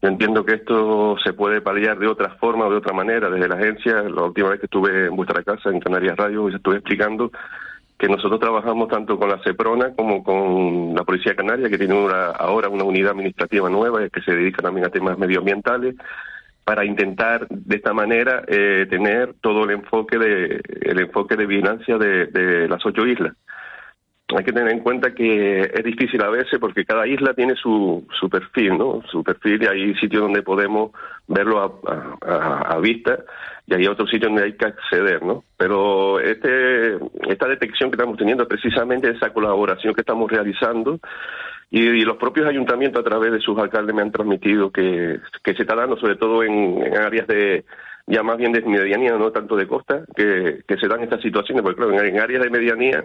[0.00, 3.30] Yo entiendo que esto se puede paliar de otra forma o de otra manera.
[3.30, 6.54] Desde la agencia, la última vez que estuve en vuestra casa, en Canarias Radio, os
[6.54, 7.30] estuve explicando
[7.98, 12.30] que nosotros trabajamos tanto con la CEPRONA como con la Policía Canaria, que tiene una,
[12.30, 15.94] ahora una unidad administrativa nueva que se dedica también a temas medioambientales
[16.64, 21.98] para intentar de esta manera eh, tener todo el enfoque de el enfoque de vigilancia
[21.98, 23.34] de, de, las ocho islas.
[24.36, 28.06] Hay que tener en cuenta que es difícil a veces porque cada isla tiene su,
[28.18, 29.02] su perfil, ¿no?
[29.10, 30.92] Su perfil y hay sitios donde podemos
[31.26, 33.18] verlo a, vista
[33.66, 35.44] y hay otros sitios donde hay que acceder, ¿no?
[35.58, 36.96] Pero este,
[37.28, 40.98] esta detección que estamos teniendo precisamente esa colaboración que estamos realizando
[41.72, 45.74] y, los propios ayuntamientos a través de sus alcaldes me han transmitido que, se está
[45.74, 47.64] dando sobre todo en, áreas de
[48.06, 51.76] ya más bien de medianía, no tanto de costa, que, se dan estas situaciones, porque
[51.76, 53.02] claro, en, en áreas de medianía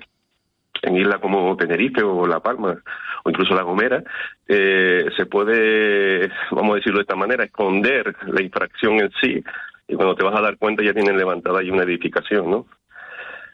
[0.81, 2.77] en islas como Tenerife o La Palma
[3.23, 4.03] o incluso La Gomera,
[4.47, 9.43] eh, se puede, vamos a decirlo de esta manera, esconder la infracción en sí
[9.87, 12.65] y cuando te vas a dar cuenta ya tienen levantada ahí una edificación, ¿no?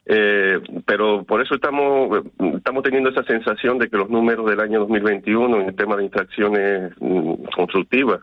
[0.05, 2.25] Eh, pero por eso estamos
[2.57, 6.03] estamos teniendo esa sensación de que los números del año 2021 en el tema de
[6.03, 8.19] infracciones mm, constructivas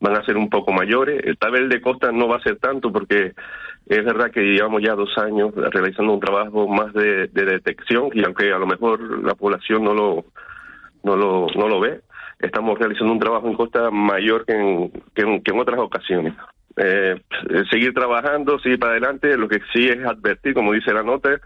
[0.00, 1.20] van a ser un poco mayores.
[1.24, 3.34] El tabel de costa no va a ser tanto porque
[3.86, 8.24] es verdad que llevamos ya dos años realizando un trabajo más de, de detección y
[8.24, 10.24] aunque a lo mejor la población no lo
[11.02, 12.00] no lo, no lo ve.
[12.38, 16.34] Estamos realizando un trabajo en costa mayor que en, que en, que en otras ocasiones.
[16.80, 17.20] Eh,
[17.70, 21.40] seguir trabajando, seguir para adelante, lo que sí es advertir, como dice la nota,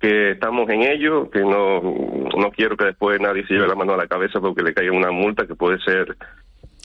[0.00, 3.94] que estamos en ello, que no, no quiero que después nadie se lleve la mano
[3.94, 6.16] a la cabeza porque le caiga una multa que puede ser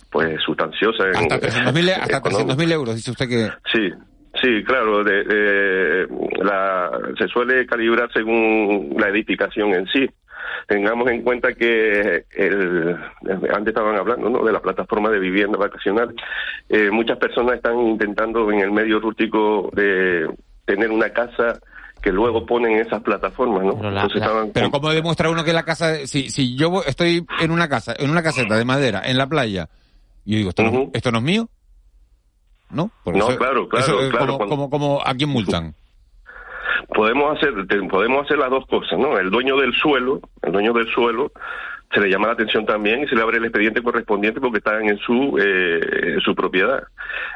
[0.10, 1.10] pues sustanciosa.
[1.10, 3.50] En, hasta 300.000 mil euros, dice usted que...
[3.72, 3.90] Sí,
[4.42, 6.08] sí, claro, de, de,
[6.44, 10.10] la, se suele calibrar según la edificación en sí.
[10.68, 12.98] Tengamos en cuenta que el,
[13.54, 14.44] antes estaban hablando ¿no?
[14.44, 16.14] de la plataforma de vivienda vacacional.
[16.70, 20.28] Eh, muchas personas están intentando en el medio rústico de
[20.66, 21.60] tener una casa
[22.02, 23.78] que luego ponen esas plataformas, ¿no?
[23.78, 27.52] Pero, la, la, pero ¿cómo demuestra uno que la casa, si, si yo estoy en
[27.52, 29.70] una casa, en una caseta de madera, en la playa,
[30.26, 30.86] y yo digo, ¿esto, uh -huh.
[30.86, 31.50] no, ¿esto no es mío?
[32.70, 32.92] ¿No?
[33.06, 34.26] Por no, eso, claro, claro, eso, claro.
[34.26, 34.56] Como, cuando...
[34.56, 35.76] como, como, ¿A quién multan?
[36.94, 37.54] Podemos hacer,
[37.90, 39.18] podemos hacer las dos cosas, ¿no?
[39.18, 41.32] El dueño del suelo, el dueño del suelo,
[41.94, 44.88] se le llama la atención también y se le abre el expediente correspondiente porque están
[44.88, 46.84] en su, eh, en su propiedad.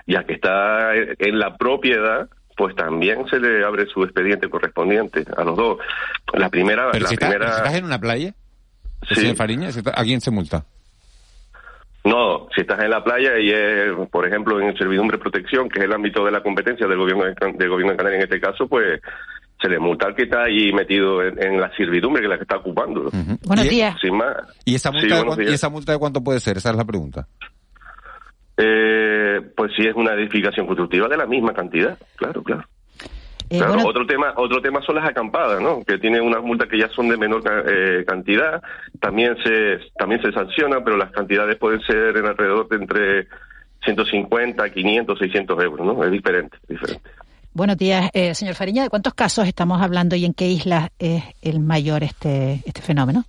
[0.05, 5.43] Ya que está en la propiedad, pues también se le abre su expediente correspondiente a
[5.43, 5.77] los dos.
[6.33, 7.45] La primera, Pero la si, primera...
[7.45, 8.33] Está, si estás en una playa,
[9.09, 9.35] sí.
[9.35, 10.65] Fariña, si está, ¿a quién se multa?
[12.03, 15.85] No, si estás en la playa y es, por ejemplo, en servidumbre protección, que es
[15.85, 18.67] el ámbito de la competencia del gobierno de, del gobierno de Canarias en este caso,
[18.67, 19.01] pues
[19.59, 22.37] se le multa al que está ahí metido en, en la servidumbre, que es la
[22.37, 23.01] que está ocupando.
[23.01, 23.39] Uh -huh.
[23.47, 23.95] Buenos días.
[23.99, 24.35] Sin más.
[24.65, 26.57] ¿Y esa, multa sí, de cuánto, ¿Y esa multa de cuánto puede ser?
[26.57, 27.27] Esa es la pregunta.
[28.57, 32.63] Eh, pues si es una edificación constructiva de la misma cantidad, claro, claro.
[33.49, 33.89] Eh, claro, bueno...
[33.89, 35.83] otro tema, otro tema son las acampadas, ¿no?
[35.83, 38.61] Que tienen unas multas que ya son de menor eh, cantidad,
[38.99, 43.27] también se, también se sanciona, pero las cantidades pueden ser en alrededor de entre
[43.83, 46.03] 150, 500, 600 euros, ¿no?
[46.03, 47.09] Es diferente, diferente.
[47.53, 48.83] Buenos días, eh, señor Fariña.
[48.83, 53.23] ¿De cuántos casos estamos hablando y en qué islas es el mayor este, este fenómeno?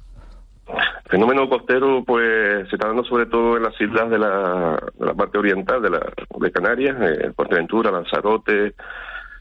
[0.66, 5.06] El fenómeno costero, pues, se está dando sobre todo en las islas de la, de
[5.06, 6.00] la parte oriental de, la,
[6.38, 8.74] de Canarias, eh, Fuerteventura, Lanzarote,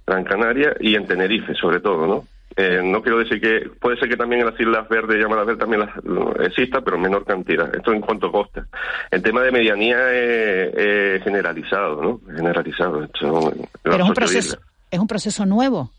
[0.05, 2.23] Gran Canaria y en Tenerife, sobre todo, ¿no?
[2.59, 5.59] Eh, no quiero decir que puede ser que también en las Islas Verdes, llamadas verdes,
[5.59, 7.73] también las, no, exista, pero en menor cantidad.
[7.73, 8.65] Esto en cuanto costa.
[9.11, 12.19] El tema de medianía es, es generalizado, ¿no?
[12.35, 13.03] Generalizado.
[13.03, 13.53] Esto,
[13.83, 14.57] pero es un proceso,
[14.89, 15.91] es un proceso nuevo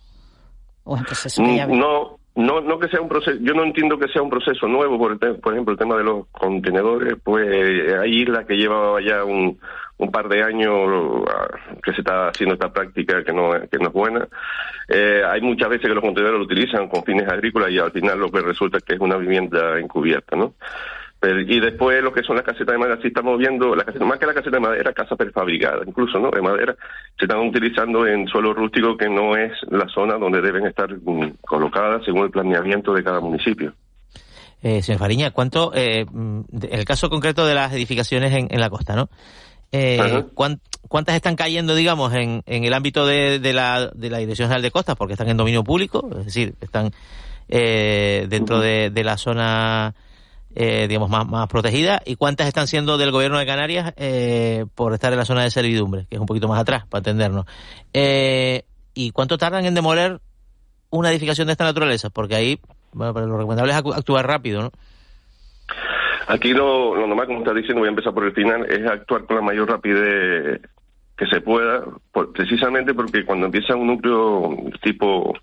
[0.82, 2.17] o es un proceso que ya no.
[2.39, 5.11] No, no que sea un proceso, yo no entiendo que sea un proceso nuevo, por,
[5.11, 7.49] el, por ejemplo, el tema de los contenedores, pues
[8.01, 9.59] hay islas que llevaba ya un,
[9.97, 11.24] un par de años
[11.82, 14.28] que se está haciendo esta práctica que no, que no es buena.
[14.86, 18.20] Eh, hay muchas veces que los contenedores lo utilizan con fines agrícolas y al final
[18.20, 20.55] lo que resulta es que es una vivienda encubierta, ¿no?
[21.20, 24.04] Pero, y después lo que son las casetas de madera, sí estamos viendo, la caseta,
[24.04, 26.30] más que la caseta de madera, casa prefabricada, incluso, ¿no?
[26.30, 26.76] De madera,
[27.18, 31.32] se están utilizando en suelo rústico que no es la zona donde deben estar um,
[31.40, 33.74] colocadas según el planeamiento de cada municipio.
[34.62, 38.70] Eh, señor Fariña, ¿cuánto, eh, en el caso concreto de las edificaciones en, en la
[38.70, 39.08] costa, ¿no?
[39.72, 44.18] Eh, ¿cuánt, ¿Cuántas están cayendo, digamos, en, en el ámbito de, de, la, de la
[44.18, 44.96] Dirección General de Costas?
[44.96, 46.92] Porque están en dominio público, es decir, están
[47.48, 49.94] eh, dentro de, de la zona
[50.55, 54.92] eh, digamos, más, más protegidas y cuántas están siendo del gobierno de Canarias eh, por
[54.92, 57.46] estar en la zona de servidumbre, que es un poquito más atrás, para entendernos.
[57.92, 60.20] Eh, ¿Y cuánto tardan en demoler
[60.90, 62.11] una edificación de esta naturaleza?
[62.11, 62.59] Porque ahí,
[62.92, 64.72] bueno, lo recomendable es actuar rápido, ¿no?
[66.26, 69.24] Aquí lo, lo normal, como está diciendo, voy a empezar por el final, es actuar
[69.24, 70.61] con la mayor rapidez
[71.16, 75.34] que se pueda, por, precisamente porque cuando empieza un núcleo tipo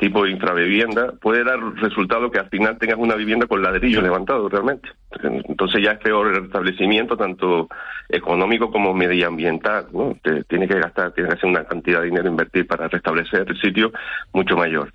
[0.00, 4.88] tipo infravivienda, puede dar resultado que al final tengas una vivienda con ladrillo levantado realmente.
[5.22, 7.68] Entonces ya es peor el establecimiento, tanto
[8.08, 10.16] económico como medioambiental, ¿no?
[10.22, 13.60] Te, tiene que gastar, tiene que hacer una cantidad de dinero invertir para restablecer el
[13.60, 13.92] sitio
[14.32, 14.90] mucho mayor.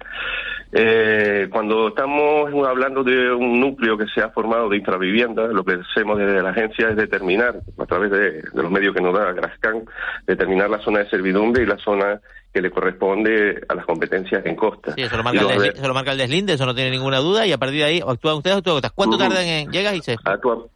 [0.71, 5.73] Eh, cuando estamos hablando de un núcleo que se ha formado de infravivienda, lo que
[5.87, 9.31] hacemos desde la agencia es determinar, a través de, de los medios que nos da
[9.33, 9.83] Grascan,
[10.25, 12.19] determinar la zona de servidumbre y la zona
[12.55, 14.93] que le corresponde a las competencias en costa.
[14.93, 17.17] Sí, eso lo marca, el, deslinde, eso lo marca el deslinde, eso no tiene ninguna
[17.17, 19.23] duda, y a partir de ahí actúan ustedes, actúan ¿Cuánto uh -huh.
[19.23, 20.15] tardan en llegas y se...?
[20.23, 20.67] Actúa,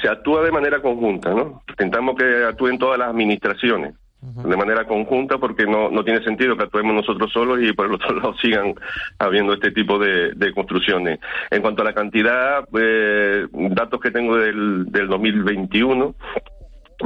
[0.00, 1.64] se actúa de manera conjunta, ¿no?
[1.68, 6.62] Intentamos que actúen todas las administraciones de manera conjunta porque no, no tiene sentido que
[6.62, 8.74] actuemos nosotros solos y por el otro lado sigan
[9.18, 11.18] habiendo este tipo de, de construcciones.
[11.50, 16.14] En cuanto a la cantidad, eh, datos que tengo del, del 2021,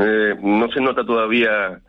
[0.01, 1.81] eh, no se nota todavía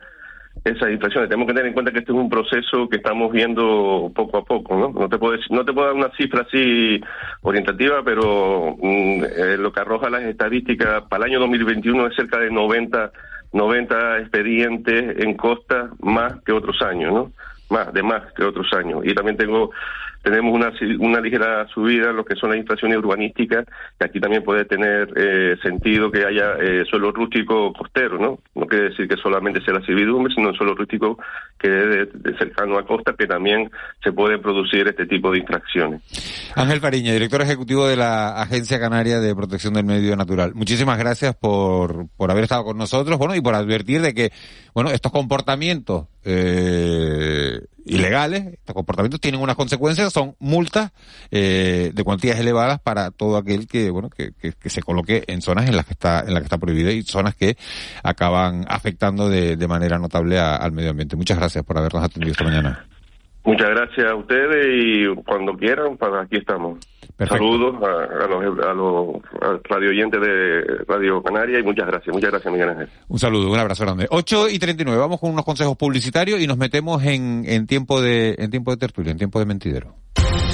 [0.64, 1.28] esas inflaciones.
[1.28, 4.44] Tenemos que tener en cuenta que este es un proceso que estamos viendo poco a
[4.44, 4.88] poco, ¿no?
[4.90, 7.00] No te puedo, no te puedo dar una cifra así
[7.42, 12.38] orientativa, pero mm, eh, lo que arroja las estadísticas para el año 2021 es cerca
[12.38, 13.10] de 90,
[13.52, 17.32] 90 expedientes en costa más que otros años, ¿no?
[17.70, 19.00] más, de más que otros años.
[19.04, 19.70] Y también tengo
[20.22, 23.64] tenemos una, una ligera subida en lo que son las inflaciones urbanísticas,
[23.98, 28.38] que aquí también puede tener eh, sentido que haya eh, suelo rústico costero, ¿no?
[28.54, 31.18] No quiere decir que solamente sea la servidumbre, sino suelo rústico
[31.58, 33.70] que es de, cercano a costa, que también
[34.02, 36.02] se pueden producir este tipo de infracciones.
[36.54, 40.54] Ángel Fariña, director ejecutivo de la Agencia Canaria de Protección del Medio Natural.
[40.54, 44.30] Muchísimas gracias por, por haber estado con nosotros, bueno, y por advertir de que,
[44.74, 50.92] bueno, estos comportamientos eh, ilegales, estos comportamientos tienen unas consecuencias, son multas
[51.30, 55.68] eh, de cuantías elevadas para todo aquel que, bueno, que, que, se coloque en zonas
[55.68, 57.56] en las que está, en las que está prohibida y zonas que
[58.02, 61.16] acaban afectando de, de manera notable al medio ambiente.
[61.16, 62.86] Muchas gracias por habernos atendido esta mañana.
[63.44, 66.78] Muchas gracias a ustedes y cuando quieran, para pues aquí estamos.
[67.28, 72.14] Saludos a, los, a los radio oyentes de Radio Canaria y muchas gracias.
[72.14, 72.88] Muchas gracias, Miguel Ángel.
[73.08, 74.06] Un saludo, un abrazo grande.
[74.08, 78.36] 8 y 39, vamos con unos consejos publicitarios y nos metemos en, en, tiempo, de,
[78.38, 79.94] en tiempo de tertulia, en tiempo de mentidero.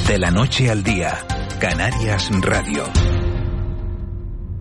[0.08, 1.14] De la noche al día,
[1.60, 2.84] Canarias Radio.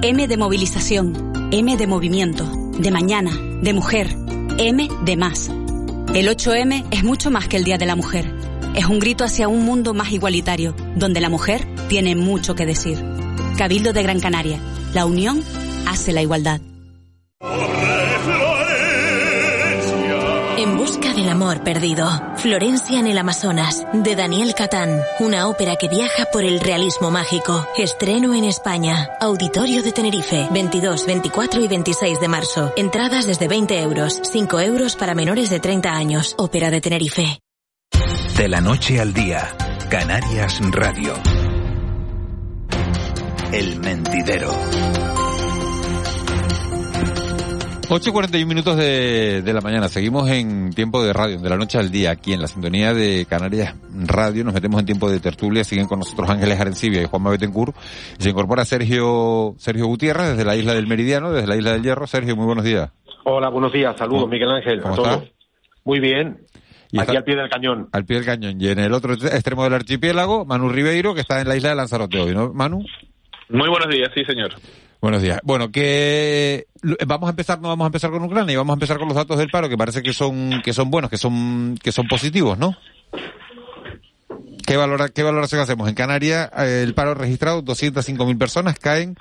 [0.00, 1.50] M de movilización.
[1.50, 2.44] M de movimiento,
[2.78, 3.32] de mañana,
[3.62, 4.14] de mujer,
[4.56, 5.48] M de más.
[6.14, 8.32] El 8M es mucho más que el Día de la Mujer.
[8.76, 13.04] Es un grito hacia un mundo más igualitario, donde la mujer tiene mucho que decir.
[13.56, 14.60] Cabildo de Gran Canaria.
[14.94, 15.42] La unión
[15.88, 16.60] hace la igualdad.
[20.88, 22.08] Busca del amor perdido.
[22.36, 25.02] Florencia en el Amazonas, de Daniel Catán.
[25.20, 27.66] Una ópera que viaja por el realismo mágico.
[27.76, 29.10] Estreno en España.
[29.20, 30.48] Auditorio de Tenerife.
[30.50, 32.72] 22, 24 y 26 de marzo.
[32.74, 34.18] Entradas desde 20 euros.
[34.22, 36.34] 5 euros para menores de 30 años.
[36.38, 37.38] Ópera de Tenerife.
[38.36, 39.46] De la noche al día.
[39.90, 41.12] Canarias Radio.
[43.52, 45.17] El mentidero.
[47.90, 49.88] 8 y 41 minutos de, de, la mañana.
[49.88, 53.24] Seguimos en tiempo de radio, de la noche al día, aquí en la sintonía de
[53.24, 53.74] Canarias
[54.06, 54.44] Radio.
[54.44, 55.64] Nos metemos en tiempo de tertulia.
[55.64, 57.74] Siguen con nosotros Ángeles Arencibia y Juanma Betancourt.
[58.18, 62.06] Se incorpora Sergio, Sergio Gutiérrez desde la isla del Meridiano, desde la isla del Hierro.
[62.06, 62.90] Sergio, muy buenos días.
[63.24, 63.96] Hola, buenos días.
[63.96, 64.82] Saludos, Miguel Ángel.
[64.82, 65.22] ¿Cómo estás?
[65.84, 66.42] Muy bien.
[66.90, 67.88] Y aquí al pie del cañón.
[67.92, 68.60] Al pie del cañón.
[68.60, 71.76] Y en el otro extremo del archipiélago, Manu Ribeiro, que está en la isla de
[71.76, 72.84] Lanzarote hoy, ¿no, Manu?
[73.48, 74.50] Muy buenos días, sí, señor.
[75.00, 75.38] Buenos días.
[75.44, 76.66] Bueno, que
[77.06, 79.16] vamos a empezar, no vamos a empezar con Ucrania, y vamos a empezar con los
[79.16, 82.58] datos del paro, que parece que son, que son buenos, que son, que son positivos,
[82.58, 82.76] ¿no?
[84.66, 85.88] ¿Qué, valora, ¿Qué valoración hacemos?
[85.88, 89.16] En Canarias, eh, el paro registrado, 205.000 personas, caen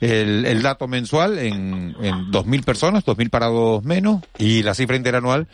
[0.00, 5.48] el, el dato mensual en, en 2.000 personas, 2.000 parados menos, y la cifra interanual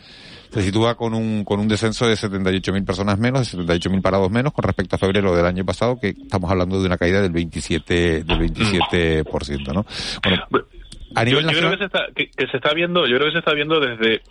[0.51, 4.51] se sitúa con un, con un descenso de 78.000 personas menos, de 78.000 parados menos
[4.51, 8.23] con respecto a febrero del año pasado, que estamos hablando de una caída del 27,
[8.23, 9.85] del 27%, ¿no?
[10.21, 10.67] Bueno,
[11.15, 13.39] a nivel yo, creo que se, está, que, se está viendo, yo creo que se
[13.39, 14.21] está viendo desde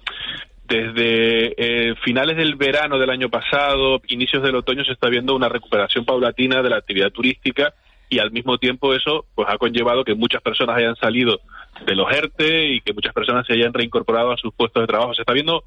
[0.69, 5.49] desde eh, finales del verano del año pasado, inicios del otoño, se está viendo una
[5.49, 7.75] recuperación paulatina de la actividad turística
[8.09, 11.41] y al mismo tiempo eso pues ha conllevado que muchas personas hayan salido
[11.87, 15.15] de los ERTE y que muchas personas se hayan reincorporado a sus puestos de trabajo.
[15.15, 15.65] Se está viendo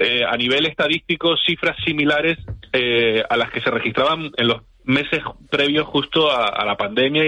[0.00, 2.38] eh, a nivel estadístico cifras similares
[2.72, 5.20] eh, a las que se registraban en los meses
[5.50, 7.24] previos justo a, la pandemia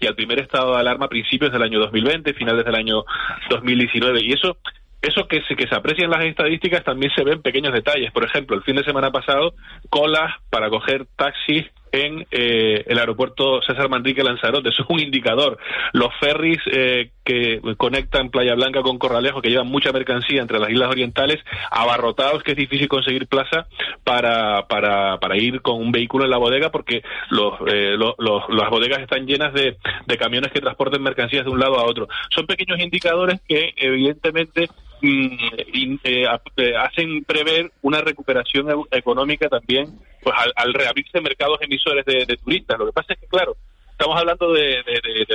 [0.00, 3.04] y, al primer estado de alarma a principios del año 2020, finales del año
[3.50, 4.22] 2019.
[4.22, 4.56] Y eso
[5.02, 8.10] eso que se, que se aprecia en las estadísticas también se ve en pequeños detalles.
[8.10, 9.54] Por ejemplo, el fin de semana pasado,
[9.88, 14.68] colas para coger taxis en eh, el aeropuerto César Manrique Lanzarote.
[14.68, 15.58] Eso es un indicador.
[15.92, 20.70] Los ferries eh, que conectan Playa Blanca con Corralejo, que llevan mucha mercancía entre las
[20.70, 21.38] islas orientales,
[21.70, 23.66] abarrotados, que es difícil conseguir plaza
[24.04, 28.14] para, para, para ir con un vehículo en la bodega, porque los, eh, los,
[28.48, 29.76] las bodegas están llenas de,
[30.06, 32.08] de camiones que transporten mercancías de un lado a otro.
[32.30, 34.68] Son pequeños indicadores que, evidentemente,
[35.02, 35.96] mm,
[36.78, 42.78] hacen prever una recuperación económica también pues al, reabrirse mercados emisores de, turistas.
[42.78, 43.56] Lo que pasa es que, claro,
[43.90, 44.82] estamos hablando de,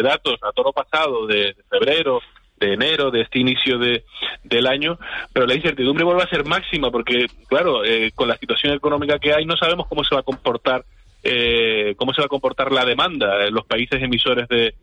[0.04, 2.20] datos a toro pasado, de, febrero,
[2.60, 4.04] de enero, de este inicio de,
[4.44, 5.00] del año,
[5.34, 9.34] pero la incertidumbre vuelve a ser máxima porque, claro, eh, con la situación económica que
[9.34, 10.84] hay no sabemos cómo se va a comportar
[11.24, 14.74] eh, cómo se va a comportar la demanda en los países emisores de,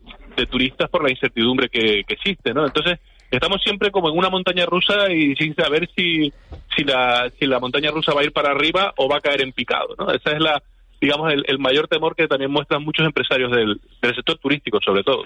[0.49, 2.65] turistas por la incertidumbre que, que existe, ¿no?
[2.65, 2.99] Entonces,
[3.31, 6.31] estamos siempre como en una montaña rusa y sin saber si,
[6.75, 9.41] si la, si la montaña rusa va a ir para arriba o va a caer
[9.41, 9.95] en picado.
[9.97, 10.11] ¿no?
[10.11, 10.61] Esa es la,
[10.99, 15.03] digamos, el, el mayor temor que también muestran muchos empresarios del, del sector turístico, sobre
[15.03, 15.23] todo.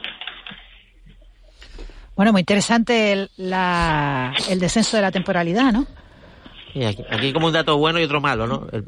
[2.15, 5.87] Bueno, muy interesante el, la, el descenso de la temporalidad, ¿no?
[6.75, 8.67] Y aquí, aquí como un dato bueno y otro malo, ¿no?
[8.71, 8.83] El,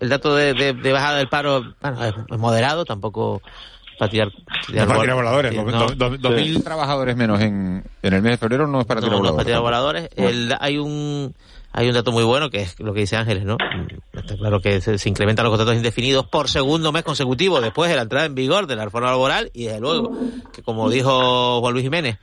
[0.00, 3.40] el dato de, de, de, bajada del paro bueno, es moderado, tampoco
[3.98, 4.32] para tirar,
[4.66, 5.54] tirar, no para tirar voladores.
[5.54, 8.86] No, dos, dos, dos mil trabajadores menos en, en el mes de febrero no es
[8.86, 9.36] para tirar no, voladores.
[9.36, 10.08] No es para tirar voladores.
[10.16, 11.34] El, hay un
[11.72, 13.56] hay un dato muy bueno que es lo que dice Ángeles, ¿no?
[14.12, 17.96] Está claro que se, se, incrementan los contratos indefinidos por segundo mes consecutivo después de
[17.96, 20.16] la entrada en vigor de la reforma laboral y desde luego
[20.52, 22.18] que como dijo Juan Luis Jiménez,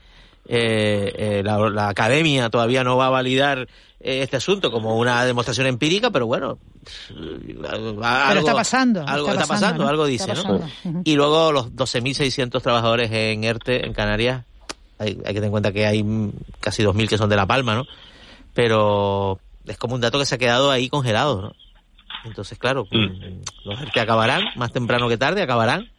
[0.48, 3.68] eh, eh, la, la, academia todavía no va a validar
[4.00, 6.60] eh, este asunto como una demostración empírica, pero bueno,
[7.68, 9.02] algo, pero está pasando.
[9.08, 9.90] Algo está, está pasando, pasando ¿no?
[9.90, 11.02] algo dice, ¿no?
[11.04, 14.46] Y luego los 12.600 trabajadores en ERTE, en Canarias,
[15.00, 16.06] hay, hay, que tener en cuenta que hay
[16.60, 17.86] casi 2.000 que son de La Palma, ¿no?
[18.54, 21.56] Pero es como un dato que se ha quedado ahí congelado, ¿no?
[22.26, 23.68] Entonces, claro, mm.
[23.68, 25.90] los ERTE acabarán, más temprano que tarde acabarán.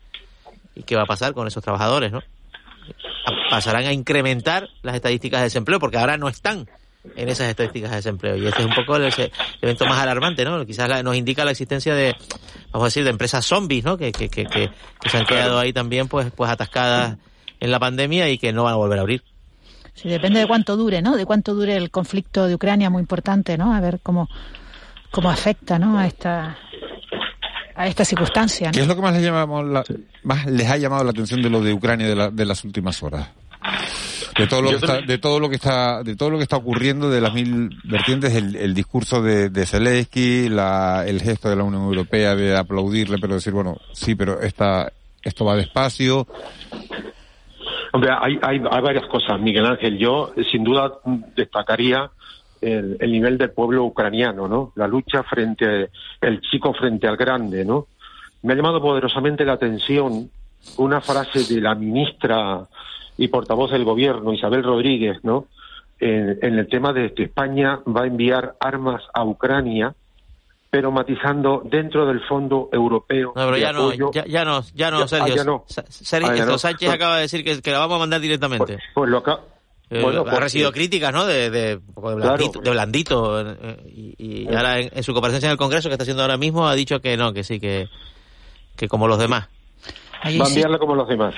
[0.76, 2.22] ¿Y qué va a pasar con esos trabajadores, no?
[3.50, 6.68] Pasarán a incrementar las estadísticas de desempleo porque ahora no están
[7.14, 8.36] en esas estadísticas de desempleo.
[8.36, 11.44] Y este es un poco el, el evento más alarmante no quizás la, nos indica
[11.44, 12.16] la existencia de
[12.72, 14.70] vamos a decir de empresas zombies no que, que, que, que,
[15.08, 17.16] se han quedado ahí también pues pues atascadas
[17.60, 19.22] en la pandemia y que no van a volver a abrir.
[19.94, 23.56] Sí depende de cuánto dure no de cuánto dure el conflicto de Ucrania muy importante
[23.56, 24.28] no a ver cómo
[25.10, 26.58] cómo afecta no a esta
[27.76, 28.68] a esta circunstancia.
[28.68, 28.72] ¿no?
[28.72, 29.84] ¿Qué es lo que más les, llamamos la,
[30.22, 33.02] más les ha llamado la atención de lo de Ucrania de, la, de las últimas
[33.02, 33.28] horas?
[34.38, 36.56] De todo, lo que está, de todo lo que está, de todo lo que está
[36.56, 41.56] ocurriendo, de las mil vertientes, el, el discurso de, de Zelensky, la, el gesto de
[41.56, 46.26] la Unión Europea de aplaudirle, pero decir, bueno, sí, pero esta, esto va despacio.
[47.92, 49.98] Hombre, hay, hay, hay varias cosas, Miguel Ángel.
[49.98, 50.92] Yo, sin duda,
[51.34, 52.10] destacaría
[52.66, 54.72] el, el, nivel del pueblo ucraniano, ¿no?
[54.74, 55.90] La lucha frente,
[56.20, 57.86] el chico frente al grande, ¿no?
[58.42, 60.30] Me ha llamado poderosamente la atención
[60.78, 62.66] una frase de la ministra
[63.16, 65.46] y portavoz del gobierno, Isabel Rodríguez, ¿no?
[66.00, 69.94] En, en el tema de que España va a enviar armas a Ucrania,
[70.68, 73.32] pero matizando dentro del Fondo Europeo.
[73.34, 75.32] No, pero ya no, ya, ya, no, ya no, Sergio.
[75.32, 75.64] Ah, ya no.
[75.68, 76.58] Sergio, ah, ya no.
[76.58, 78.74] Sánchez acaba de decir que, que, la vamos a mandar directamente.
[78.74, 79.22] Pues, pues lo
[79.88, 81.26] bueno, ha recibido críticas, ¿no?
[81.26, 82.64] De, de, de blandito, claro.
[82.64, 86.02] de blandito eh, y, y, ahora en, en, su comparecencia en el Congreso que está
[86.02, 87.88] haciendo ahora mismo ha dicho que no, que sí, que,
[88.76, 89.48] que como los demás.
[90.22, 91.34] Ahí Va a como los demás.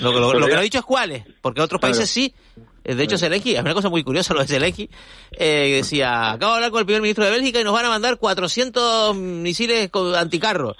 [0.00, 2.34] Lo, lo, lo, que no ha dicho es cuáles, porque otros países sí.
[2.82, 4.88] De hecho, Zelensky, es una cosa muy curiosa lo de Zelensky,
[5.32, 7.88] eh, decía, acabo de hablar con el primer ministro de Bélgica y nos van a
[7.88, 10.76] mandar 400 misiles anticarros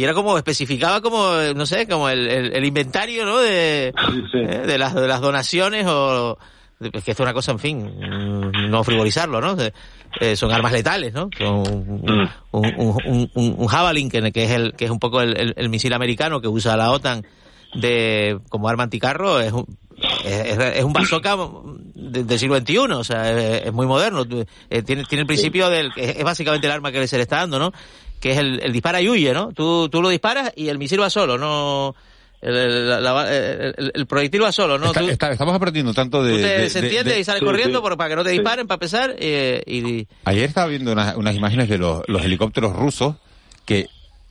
[0.00, 4.22] y era como especificaba como no sé como el, el, el inventario no de, sí,
[4.32, 4.38] sí.
[4.38, 6.38] Eh, de las de las donaciones o
[6.80, 8.00] es que esto es una cosa en fin
[8.70, 9.56] no frivolizarlo no
[10.18, 12.28] eh, son armas letales no un, mm.
[12.52, 15.68] un, un, un, un javelin que, que, es el que es un poco el, el,
[15.68, 17.26] misil americano que usa la OTAN
[17.74, 19.66] de como arma anticarro es un
[20.24, 21.36] es, es un bazooka
[21.94, 24.24] del de siglo XXI, o sea, es, es muy moderno.
[24.70, 27.58] Eh, tiene, tiene el principio del, es básicamente el arma que se le está dando,
[27.58, 27.70] ¿no?
[28.20, 29.52] Que es el, el, dispara y huye, ¿no?
[29.52, 31.94] Tú, tú lo disparas y el misil va solo, no...
[32.42, 34.86] El, la, el, el proyectil va solo, ¿no?
[34.86, 36.32] Está, tú, está, estamos aprendiendo tanto de...
[36.32, 37.82] Tú te, de, se entiende de, y sales corriendo sí.
[37.82, 40.06] Por, para que no te disparen, para empezar, eh, y...
[40.24, 43.16] Ayer estaba viendo unas, unas imágenes de los, los, helicópteros rusos
[43.66, 43.88] que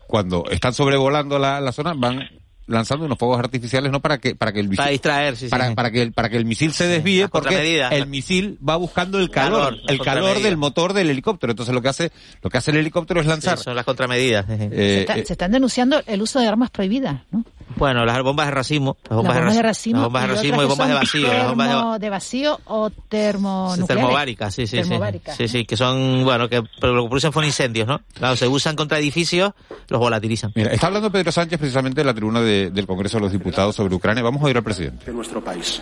[0.08, 2.28] cuando están sobrevolando la, la zona van
[2.70, 5.70] lanzando unos fuegos artificiales no para que para que el misil, para distraer sí, para,
[5.70, 5.76] sí.
[5.76, 9.20] para que el, para que el misil se desvíe sí, porque el misil va buscando
[9.20, 12.12] el calor, calor el calor del motor del helicóptero entonces lo que hace
[12.42, 15.34] lo que hace el helicóptero es lanzar son las contramedidas eh, se, está, eh, se,
[15.34, 17.44] están denunciando el uso de armas prohibidas ¿no?
[17.76, 20.62] Bueno las bombas de racimo las bombas, las bombas de racimo las bombas de racimo
[20.62, 22.00] y, y bombas de vacío termo, las bombas de...
[22.00, 25.36] de vacío o termonucleares termobáricas sí sí termobáricas.
[25.36, 28.48] sí sí que son bueno que pero lo que producen son incendios no claro se
[28.48, 29.52] usan contra edificios
[29.88, 33.22] los volatilizan mira está hablando Pedro Sánchez precisamente de la tribuna de, del Congreso de
[33.22, 34.24] los diputados sobre Ucrania.
[34.24, 35.06] Vamos a ir al presidente.
[35.06, 35.82] De nuestro país.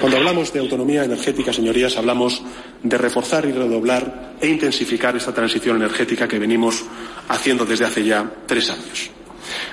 [0.00, 2.42] Cuando hablamos de autonomía energética, señorías, hablamos
[2.82, 6.84] de reforzar y redoblar e intensificar esta transición energética que venimos
[7.28, 9.10] haciendo desde hace ya tres años.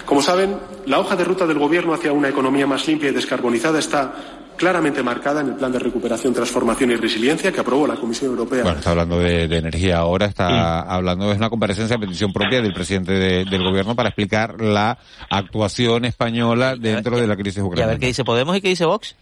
[0.05, 3.79] Como saben, la hoja de ruta del Gobierno hacia una economía más limpia y descarbonizada
[3.79, 4.13] está
[4.57, 8.63] claramente marcada en el Plan de Recuperación, Transformación y Resiliencia que aprobó la Comisión Europea.
[8.63, 10.91] Bueno, está hablando de, de energía ahora, está mm.
[10.91, 14.97] hablando de una comparecencia a petición propia del presidente de, del Gobierno para explicar la
[15.29, 17.81] actuación española dentro de la crisis ucraniana.
[17.81, 19.15] Y a ver qué dice Podemos y qué dice Vox.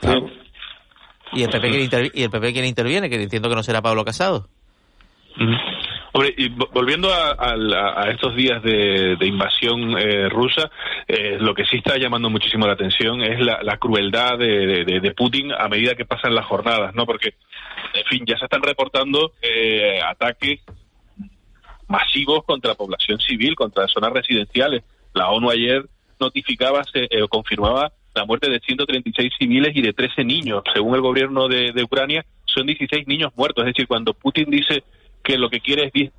[0.00, 0.28] Claro.
[1.32, 3.82] Y el PP quiere, intervi y el PP quiere interviene, que entiendo que no será
[3.82, 4.48] Pablo Casado.
[5.36, 5.75] Mm.
[6.16, 10.70] Hombre, y volviendo a, estos días de, invasión eh, rusa,
[11.06, 15.68] eh, lo que sí está llamando muchísimo la atención es la, crueldad de, Putin a
[15.68, 17.04] medida que pasan las jornadas, ¿no?
[17.04, 17.34] Porque,
[17.92, 20.62] en fin, ya se están reportando eh, ataques
[21.86, 24.84] masivos contra la población civil, contra zonas residenciales.
[25.12, 25.84] La ONU ayer
[26.18, 30.62] notificaba o confirmaba la muerte de 136 civiles y de 13 niños.
[30.72, 33.64] Según el gobierno de, Ucrania, son 16 niños muertos.
[33.64, 34.82] Es decir, cuando Putin dice
[35.26, 36.10] que lo que quiere es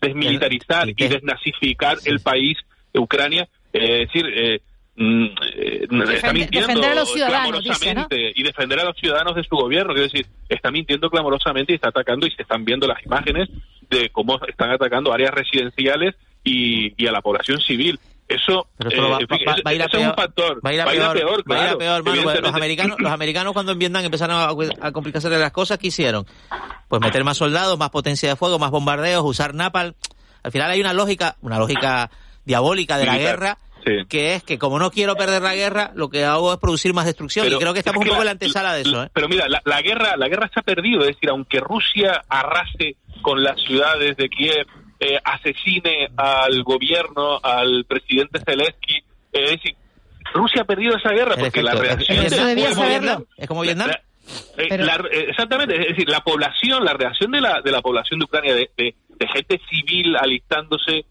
[0.00, 2.58] desmilitarizar y desnazificar el país,
[2.92, 4.60] Ucrania, es decir, eh,
[4.96, 5.24] mm,
[5.54, 7.64] eh, está mintiendo defender a los ciudadanos,
[8.10, 11.90] y defender a los ciudadanos de su gobierno, es decir, está mintiendo clamorosamente y está
[11.90, 13.48] atacando y se están viendo las imágenes
[13.88, 18.00] de cómo están atacando áreas residenciales y a la población civil.
[18.34, 19.18] Eso, va,
[19.64, 20.14] a ir a peor,
[20.64, 23.72] Va a ir a peor, va a ir a peor, los americanos, los americanos cuando
[23.72, 26.26] en Vietnam empezaron a, complicarse las cosas, ¿qué hicieron?
[26.88, 29.94] Pues meter más soldados, más potencia de fuego, más bombardeos, usar napal.
[30.42, 32.10] Al final hay una lógica, una lógica
[32.44, 33.58] diabólica de la guerra,
[34.08, 37.06] que es que como no quiero perder la guerra, lo que hago es producir más
[37.06, 39.04] destrucción y creo que estamos un poco en la antesala de eso.
[39.04, 39.10] ¿eh?
[39.12, 42.96] Pero mira, la, la, guerra, la guerra se ha perdido, es decir, aunque Rusia arrase
[43.22, 44.66] con las ciudades de Kiev,
[45.04, 49.02] eh, asesine al gobierno, al presidente Zelensky.
[49.32, 49.74] es decir,
[50.32, 52.24] Rusia ha perdido esa guerra porque la reacción...
[52.24, 53.26] Eso debía saberlo.
[53.36, 53.90] Es como Vietnam.
[53.90, 58.26] Eh, eh, exactamente, es decir, la población, la reacción de la, de la población de
[58.26, 58.94] Ucrania, de, de,
[59.26, 61.04] gente civil alistándose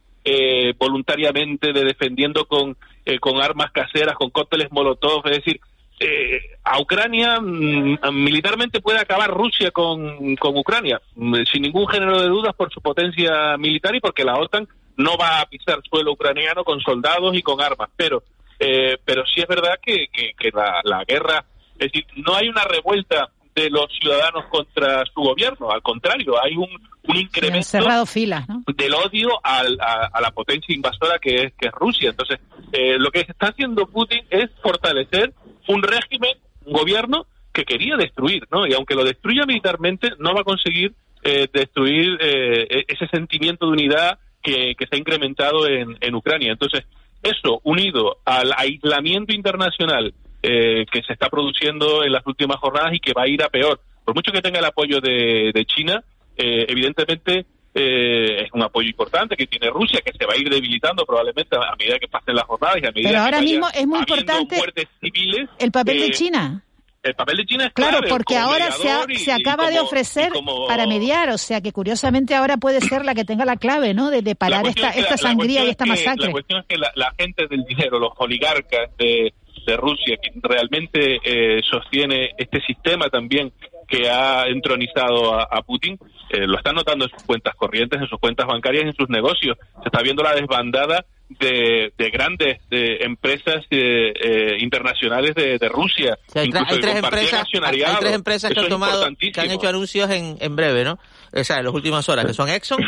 [0.78, 2.78] voluntariamente, de defendiendo con,
[3.20, 5.60] con armas caseras, con cócteles molotov, es decir,
[6.04, 12.20] eh, a Ucrania, mm, militarmente puede acabar Rusia con, con Ucrania, mm, sin ningún género
[12.20, 16.14] de dudas por su potencia militar y porque la OTAN no va a pisar suelo
[16.14, 17.90] ucraniano con soldados y con armas.
[17.96, 18.24] Pero,
[18.58, 21.46] eh, pero sí es verdad que, que, la, la, guerra,
[21.78, 26.56] es decir, no hay una revuelta de los ciudadanos contra su gobierno, al contrario, hay
[26.56, 26.70] un,
[27.08, 28.46] un incremento cerrado filas,
[28.76, 32.12] del odio al, a, la potencia invasora que es, que es Rusia.
[32.12, 32.40] Entonces,
[32.72, 35.34] eh, lo que está haciendo Putin es fortalecer
[35.68, 38.66] un régimen, un gobierno que quería destruir, ¿no?
[38.66, 40.94] Y aunque lo destruya militarmente, no va a conseguir
[41.24, 46.52] eh, destruir eh, e-, ese sentimiento de unidad que, se ha incrementado en, en, Ucrania.
[46.52, 46.86] Entonces,
[47.22, 53.00] eso unido al aislamiento internacional eh, que se está produciendo en las últimas jornadas y
[53.00, 56.04] que va a ir a peor, por mucho que tenga el apoyo de, de China,
[56.36, 61.06] evidentemente eh, es un apoyo importante que tiene Rusia, que se va a ir debilitando
[61.06, 63.88] probablemente a medida que pasen las jornadas y a medida Pero ahora que mismo es
[63.88, 64.62] muy importante
[65.00, 66.64] civiles, el papel de eh, China.
[67.02, 70.32] El papel de China es claro, porque ahora se, se acaba de ofrecer
[70.68, 74.12] para mediar, o sea que curiosamente ahora puede ser la que tenga la clave, ¿no?
[74.12, 76.26] De, parar esta, esta sangría y esta masacre.
[76.26, 79.34] la cuestión es que la, gente del dinero, los oligarcas de,
[79.66, 83.52] de Rusia, que realmente eh, sostiene este sistema también
[83.88, 86.00] que ha entronizado a, Putin,
[86.30, 89.58] eh, lo están notando en sus cuentas corrientes, en sus cuentas bancarias, en sus negocios.
[89.82, 91.06] Se está viendo la desbandada
[91.40, 96.18] de, grandes empresas eh, eh, internacionales de, Rusia.
[96.36, 100.56] hay, tres empresas, hay, tres empresas, que han tomado, que han hecho anuncios en, en
[100.56, 100.98] breve, ¿no?
[101.34, 102.80] O sea, en las últimas horas, que son Exxon,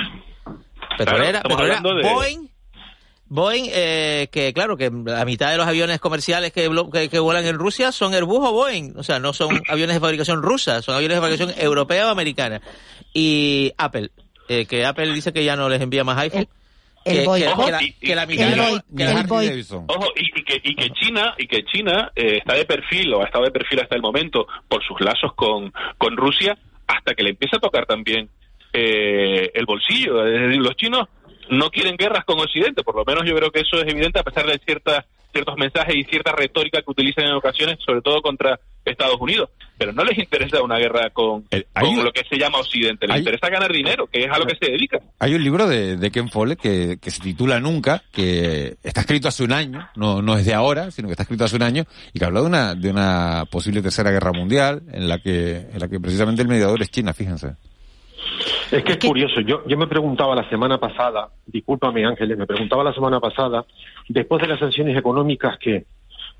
[0.97, 2.52] Petrolera, Petrolera Boeing
[3.33, 6.69] Boeing, eh, que claro, que la mitad de los aviones comerciales que,
[7.09, 10.43] que, vuelan en Rusia son Airbus o Boeing, o sea, no son aviones de fabricación
[10.43, 12.61] rusa, son aviones de fabricación europea o americana.
[13.11, 14.11] Y Apple,
[14.49, 16.47] eh, que Apple dice que ya no les envía más iPhone.
[17.05, 22.37] El, que, la, mitad de Ojo, y, que, y que China, y que China eh,
[22.37, 25.73] está de perfil, o ha estado de perfil hasta el momento, por sus lazos con,
[25.97, 26.55] con Rusia,
[26.85, 28.29] hasta que le empieza a tocar también
[28.71, 30.23] eh, el bolsillo.
[30.23, 31.09] Es decir, los chinos
[31.49, 34.23] no quieren guerras con Occidente, por lo menos yo creo que eso es evidente a
[34.23, 38.59] pesar de ciertas ciertos mensajes y cierta retórica que utilizan en ocasiones, sobre todo contra
[38.85, 39.49] Estados Unidos.
[39.77, 43.71] Pero no les interesa una guerra con, lo que se llama Occidente, les interesa ganar
[43.71, 44.99] dinero, que es a lo que se dedica.
[45.19, 49.27] Hay un libro de, de Ken Follett que, que, se titula Nunca, que está escrito
[49.27, 51.85] hace un año, no, no es de ahora, sino que está escrito hace un año,
[52.13, 55.79] y que habla de una, de una posible tercera guerra mundial, en la que, en
[55.79, 57.55] la que precisamente el mediador es China, fíjense.
[58.73, 62.83] Es que es curioso, yo, yo me preguntaba la semana pasada, discúlpame Ángeles, me preguntaba
[62.83, 63.65] la semana pasada,
[64.09, 65.85] después de las sanciones económicas que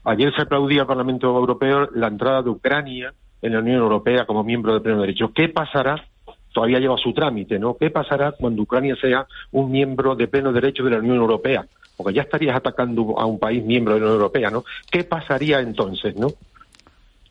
[0.03, 4.43] ayer se aplaudía al Parlamento Europeo la entrada de Ucrania en la Unión Europea como
[4.43, 6.03] miembro de pleno derecho, ¿qué pasará?
[6.51, 7.77] Todavía lleva su trámite, ¿no?
[7.77, 11.67] ¿Qué pasará cuando Ucrania sea un miembro de pleno derecho de la Unión Europea?
[11.95, 14.63] Porque ya estarías atacando a un país miembro de la Unión Europea, ¿no?
[14.89, 16.29] ¿Qué pasaría entonces, no?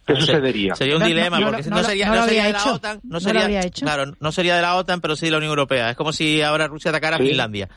[0.07, 0.75] ¿Qué sucedería?
[0.75, 4.33] Sería un dilema, porque no, sería, no, sería de la OTAN, no sería, claro, no
[4.33, 5.91] sería de la OTAN, pero sí de la Unión Europea.
[5.91, 7.69] Es como si ahora Rusia atacara a Finlandia.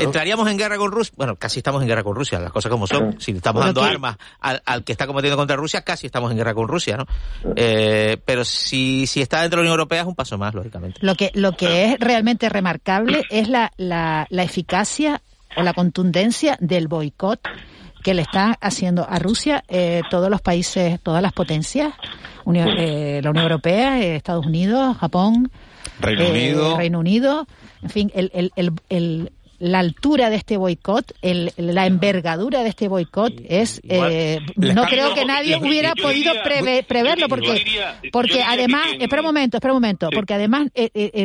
[0.00, 1.14] ¿Entraríamos en guerra con Rusia?
[1.16, 3.20] Bueno, casi estamos en guerra con Rusia, las cosas como son.
[3.20, 6.54] Si estamos dando armas al, al, que está combatiendo contra Rusia, casi estamos en guerra
[6.54, 7.06] con Rusia, ¿no?
[7.56, 10.98] Eh, pero si, si está dentro de la Unión Europea es un paso más, lógicamente.
[11.02, 15.22] Lo que, lo que es realmente remarcable es la, la, la eficacia
[15.56, 17.40] o la contundencia del boicot
[18.02, 21.92] que le está haciendo a Rusia eh, todos los países, todas las potencias,
[22.54, 25.50] eh, la Unión Europea, eh, Estados Unidos, Japón,
[26.00, 27.46] Reino Unido, Reino Unido,
[27.82, 33.32] en fin, el, el, el, la altura de este boicot, la envergadura de este boicot
[33.48, 33.82] es
[34.56, 36.32] no creo que nadie hubiera podido
[36.86, 37.64] preverlo porque
[38.12, 40.68] porque además espera un momento espera un momento porque además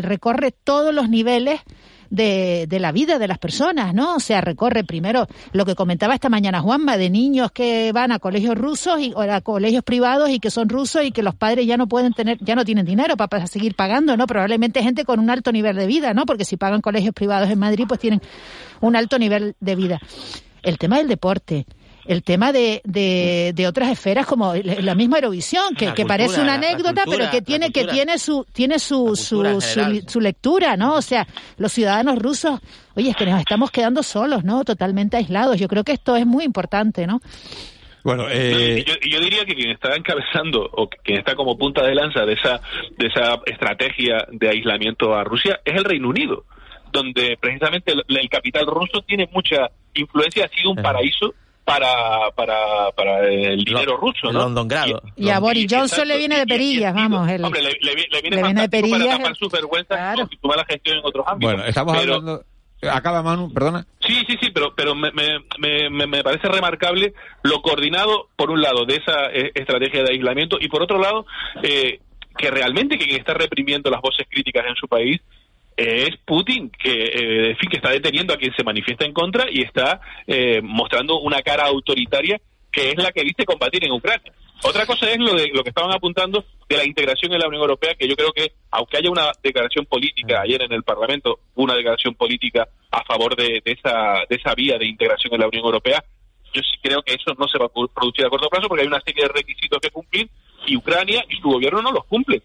[0.01, 1.61] recorre todos los niveles
[2.14, 4.18] de, de la vida de las personas, ¿no?
[4.18, 8.20] O sea, recorre primero lo que comentaba esta mañana Juanma, de niños que van a
[8.20, 11.66] colegios rusos y, o a colegios privados y que son rusos y que los padres
[11.66, 14.28] ya no pueden tener, ya no tienen dinero para, para seguir pagando, ¿no?
[14.28, 16.28] Probablemente gente con un alto nivel de vida, ¿no?
[16.28, 18.22] Porque si pagan colegios privados en Madrid, pues tienen
[18.80, 19.99] un alto nivel de vida.
[20.61, 21.66] El tema del deporte,
[22.06, 27.04] el tema de, de, otras esferas como la misma Eurovisión, que, que parece una anécdota,
[27.10, 29.43] pero que tiene, que tiene su, tiene su, su,
[30.08, 30.95] su, lectura, ¿no?
[30.95, 31.26] O sea,
[31.58, 32.60] los ciudadanos rusos,
[32.95, 34.64] oye, es que nos estamos quedando solos, ¿no?
[34.64, 35.60] Totalmente aislados.
[35.60, 37.22] Yo creo que esto es muy importante, ¿no?
[38.04, 38.84] Bueno, eh...
[38.86, 42.34] yo, yo, diría que quien está encabezando o quien está como punta de lanza de
[42.34, 42.60] esa,
[42.97, 46.43] de esa estrategia de aislamiento a Rusia es el Reino Unido,
[46.91, 51.34] donde precisamente el, el capital ruso tiene mucha influencia, ha sido un paraíso
[51.64, 54.39] para, para, para el dinero ruso, ¿no?
[54.39, 55.01] London Grado.
[55.16, 57.30] Y, a Boris Johnson le viene de perillas, vamos.
[57.30, 58.99] El, hombre, le, le, viene, de perillas.
[58.99, 60.28] Para tapar sus vergüenzas claro.
[60.30, 61.53] y tomar la gestión en otros ámbitos.
[61.53, 62.43] Bueno, estamos hablando...
[62.91, 63.86] Acaba Manu, perdona.
[64.05, 68.61] Sí, sí, sí, pero, pero me, me, me, me, parece remarcable lo coordinado, por un
[68.61, 71.26] lado, de esa eh, estrategia de aislamiento y por otro lado,
[71.61, 72.01] eh,
[72.38, 75.22] que realmente quien está reprimiendo las voces críticas en su país
[75.78, 79.45] es Putin, que, eh, en fin, que está deteniendo a quien se manifiesta en contra
[79.49, 82.39] y está eh, mostrando una cara autoritaria
[82.71, 84.34] que es la que dice combatir en Ucrania.
[84.63, 87.61] Otra cosa es lo de lo que estaban apuntando de la integración en la Unión
[87.61, 91.76] Europea, que yo creo que, aunque haya una declaración política ayer en el Parlamento, una
[91.76, 96.03] declaración política a favor de, esa, de esa vía de integración en la Unión Europea,
[96.53, 98.88] yo sí creo que eso no se va a producir a corto plazo porque hay
[98.88, 100.30] una serie de requisitos que cumplir
[100.65, 102.41] y Ucrania y su gobierno no los cumple.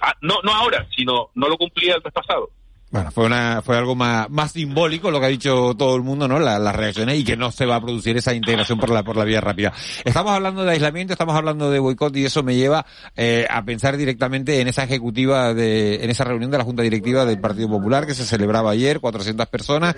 [0.00, 2.50] Ah, no, no ahora, sino no lo cumplía el mes pasado.
[2.90, 6.26] Bueno, fue una, fue algo más, más simbólico lo que ha dicho todo el mundo,
[6.26, 6.40] ¿no?
[6.40, 9.22] Las reacciones y que no se va a producir esa integración por la, por la
[9.22, 9.72] vía rápida.
[10.04, 12.84] Estamos hablando de aislamiento, estamos hablando de boicot y eso me lleva
[13.16, 17.24] eh, a pensar directamente en esa ejecutiva de, en esa reunión de la Junta Directiva
[17.24, 19.94] del Partido Popular que se celebraba ayer, 400 personas.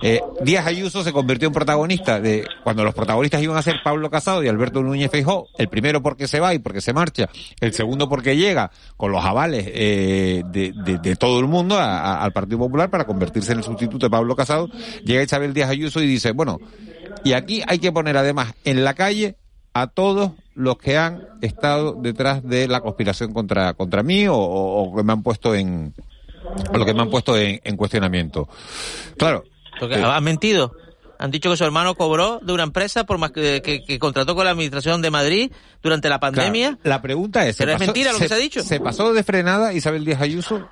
[0.00, 4.08] Eh, Díaz Ayuso se convirtió en protagonista de, cuando los protagonistas iban a ser Pablo
[4.08, 7.28] Casado y Alberto Núñez Feijó, el primero porque se va y porque se marcha,
[7.60, 12.24] el segundo porque llega con los avales, eh, de, de, de, todo el mundo a,
[12.24, 14.68] a Partido Popular para convertirse en el sustituto de Pablo Casado,
[15.04, 16.58] llega Isabel Díaz Ayuso y dice, bueno,
[17.24, 19.36] y aquí hay que poner además en la calle
[19.72, 25.02] a todos los que han estado detrás de la conspiración contra, contra mí o, que
[25.02, 25.94] me han puesto en,
[26.72, 28.48] lo que me han puesto en, cuestionamiento.
[29.16, 29.44] Claro.
[29.78, 30.72] Porque ¿Han mentido?
[31.18, 34.44] Han dicho que su hermano cobró de una empresa por más que, que, contrató con
[34.44, 35.52] la administración de Madrid
[35.82, 36.78] durante la pandemia.
[36.82, 38.62] la pregunta es, ¿Pero es mentira lo que se ha dicho?
[38.62, 40.66] ¿Se pasó de frenada Isabel Díaz Ayuso?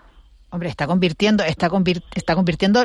[0.50, 1.70] Hombre, está convirtiendo, está,
[2.14, 2.84] está convirtiendo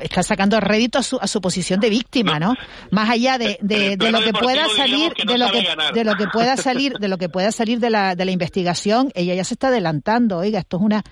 [0.00, 2.54] está sacando rédito a su, a su posición de víctima, ¿no?
[2.90, 6.26] Más allá de, de, de lo que pueda salir, de lo que, de lo que
[6.28, 9.54] pueda salir, de lo que pueda salir de la, de la investigación, ella ya se
[9.54, 11.02] está adelantando, oiga, esto es una,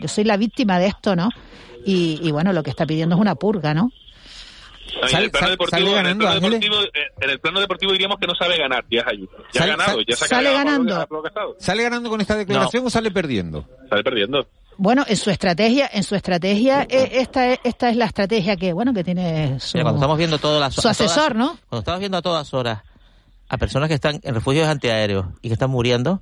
[0.00, 1.30] yo soy la víctima de esto, ¿no?
[1.84, 3.90] Y, y bueno, lo que está pidiendo es una purga, ¿no?
[5.02, 6.76] En el, plano deportivo, en, el plano deportivo,
[7.20, 9.04] en el plano deportivo diríamos que no sabe ganar, ya
[9.52, 11.06] Ya ha ganado, ya se sale ganando.
[11.58, 13.68] ¿Sale ganando con esta declaración o sale perdiendo?
[13.90, 14.46] Sale perdiendo.
[14.78, 18.92] Bueno, en su estrategia, en su estrategia, eh, esta, esta es la estrategia que, bueno,
[18.92, 21.58] que tiene su, cuando estamos viendo todas las, su asesor, ¿no?
[21.68, 22.82] Cuando estamos viendo a todas horas
[23.48, 26.20] a personas que están en refugios antiaéreos y que están muriendo,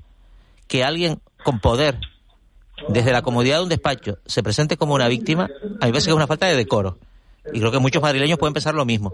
[0.68, 1.98] que alguien con poder,
[2.88, 6.06] desde la comodidad de un despacho, se presente como una víctima, a mí me parece
[6.06, 6.98] que es una falta de decoro.
[7.52, 9.12] Y creo que muchos madrileños pueden pensar lo mismo.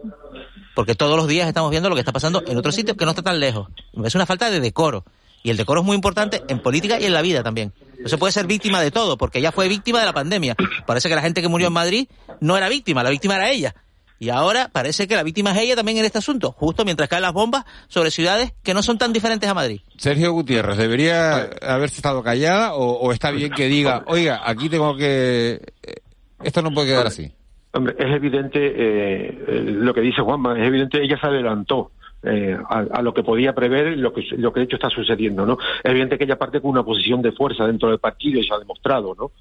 [0.75, 3.11] Porque todos los días estamos viendo lo que está pasando en otros sitios que no
[3.11, 3.69] está tan lejos.
[4.05, 5.05] Es una falta de decoro.
[5.43, 7.73] Y el decoro es muy importante en política y en la vida también.
[8.03, 10.57] No se puede ser víctima de todo, porque ella fue víctima de la pandemia.
[10.87, 12.09] Parece que la gente que murió en Madrid
[12.41, 13.75] no era víctima, la víctima era ella.
[14.19, 17.23] Y ahora parece que la víctima es ella también en este asunto, justo mientras caen
[17.23, 19.81] las bombas sobre ciudades que no son tan diferentes a Madrid.
[19.97, 25.63] Sergio Gutiérrez, ¿debería haberse estado callada o, está bien que diga, oiga, aquí tengo que...
[25.83, 25.95] Eh,
[26.43, 27.33] esto no puede quedar así?
[27.73, 31.91] Hombre, es evidente eh, lo que dice Juanma, es evidente, ella se adelantó
[32.23, 35.59] eh, a, lo que podía prever lo que, lo que de hecho está sucediendo, ¿no?
[35.83, 38.55] Es evidente que ella parte con una posición de fuerza dentro del partido y se
[38.55, 39.33] ha demostrado, ¿no?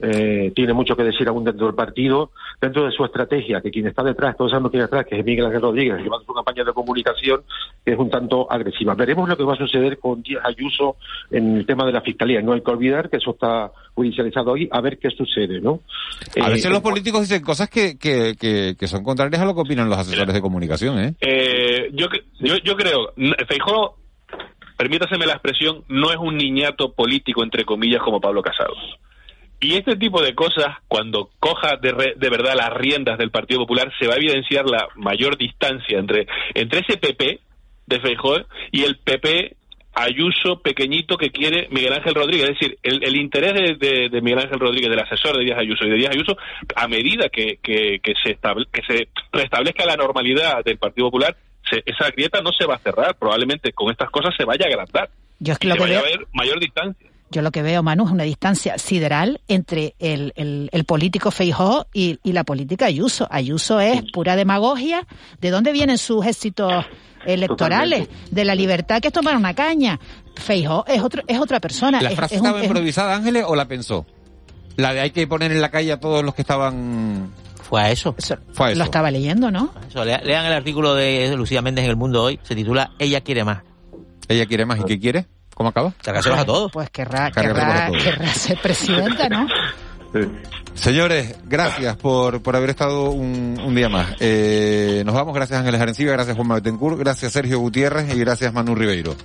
[0.00, 2.30] Eh, tiene mucho que decir aún dentro del partido,
[2.60, 5.26] dentro de su estrategia, que quien está detrás, todos sabemos quién está detrás, que es
[5.26, 7.42] Miguel Ángel Rodríguez, llevando su campaña de comunicación,
[7.84, 8.94] que es un tanto agresiva.
[8.94, 10.96] Veremos lo que va a suceder con Díaz Ayuso
[11.30, 12.40] en el tema de la fiscalía.
[12.42, 15.80] No hay que olvidar que eso está judicializado hoy, a ver qué sucede, ¿no?
[16.40, 19.62] A veces eh, los políticos dicen cosas que, que, que, son contrarias a lo que
[19.62, 21.14] opinan los asesores de comunicación, ¿eh?
[21.20, 22.06] eh yo,
[22.38, 23.12] yo, yo creo,
[23.48, 23.96] Feijó
[24.76, 28.74] permítaseme la expresión, no es un niñato político, entre comillas, como Pablo Casado.
[29.60, 33.92] Y este tipo de cosas, cuando coja de, de, verdad las riendas del Partido Popular,
[33.98, 37.40] se va a evidenciar la mayor distancia entre, entre ese PP
[37.86, 39.56] de Feijóo y el PP
[39.94, 42.50] Ayuso pequeñito que quiere Miguel Ángel Rodríguez.
[42.50, 45.96] Es decir, el, interés de, Miguel Ángel Rodríguez, del asesor de Díaz Ayuso y de
[45.96, 46.36] Díaz Ayuso,
[46.76, 51.36] a medida que, que, se, estable, que se restablezca la normalidad del Partido Popular,
[51.84, 53.16] esa grieta no se va a cerrar.
[53.16, 55.10] Probablemente con estas cosas se vaya a agrandar.
[55.40, 57.07] Yo es que lo que vaya a haber mayor distancia.
[57.30, 62.18] Yo lo que veo, Manu, es una distancia sideral entre el, el, político Feijó y,
[62.24, 63.28] la política Ayuso.
[63.30, 65.06] Ayuso es pura demagogia.
[65.40, 66.86] ¿De dónde vienen sus éxitos
[67.26, 68.08] electorales?
[68.30, 70.00] De la libertad que es tomar una caña.
[70.36, 72.00] Feijó es, otro, es otra persona.
[72.00, 74.06] ¿La frase estaba improvisada, Ángeles, o la pensó?
[74.76, 77.30] La de hay que poner en la calle a todos los que estaban...
[77.62, 78.14] Fue a eso.
[78.52, 78.78] Fue a eso.
[78.78, 79.74] Lo estaba leyendo, ¿no?
[79.94, 82.40] lean el artículo de Lucía Méndez en El Mundo hoy.
[82.42, 83.64] Se titula Ella quiere más.
[84.28, 84.80] ¿Ella quiere más?
[84.80, 85.26] ¿Y qué quiere?
[85.58, 85.92] ¿Cómo acaba?
[86.04, 86.70] Cargárselos a todos.
[86.70, 89.48] Pues querrá, querrá, querrá ser presidenta, ¿no?
[90.74, 94.14] Señores, gracias por, por haber estado un, un día más.
[94.20, 98.76] Eh, nos vamos, gracias Ángeles Arencibia, gracias Juan Betancourt, gracias Sergio Gutiérrez y gracias Manu
[98.76, 99.16] Ribeiro.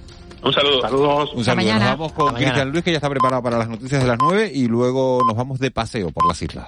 [0.42, 0.82] Un saludo.
[0.82, 1.34] Saludos.
[1.36, 1.72] Un saludo.
[1.72, 4.52] Nos vamos con Cristian Luis, que ya está preparado para las noticias de las nueve,
[4.52, 6.68] y luego nos vamos de paseo por las islas.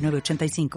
[0.00, 0.70] 85.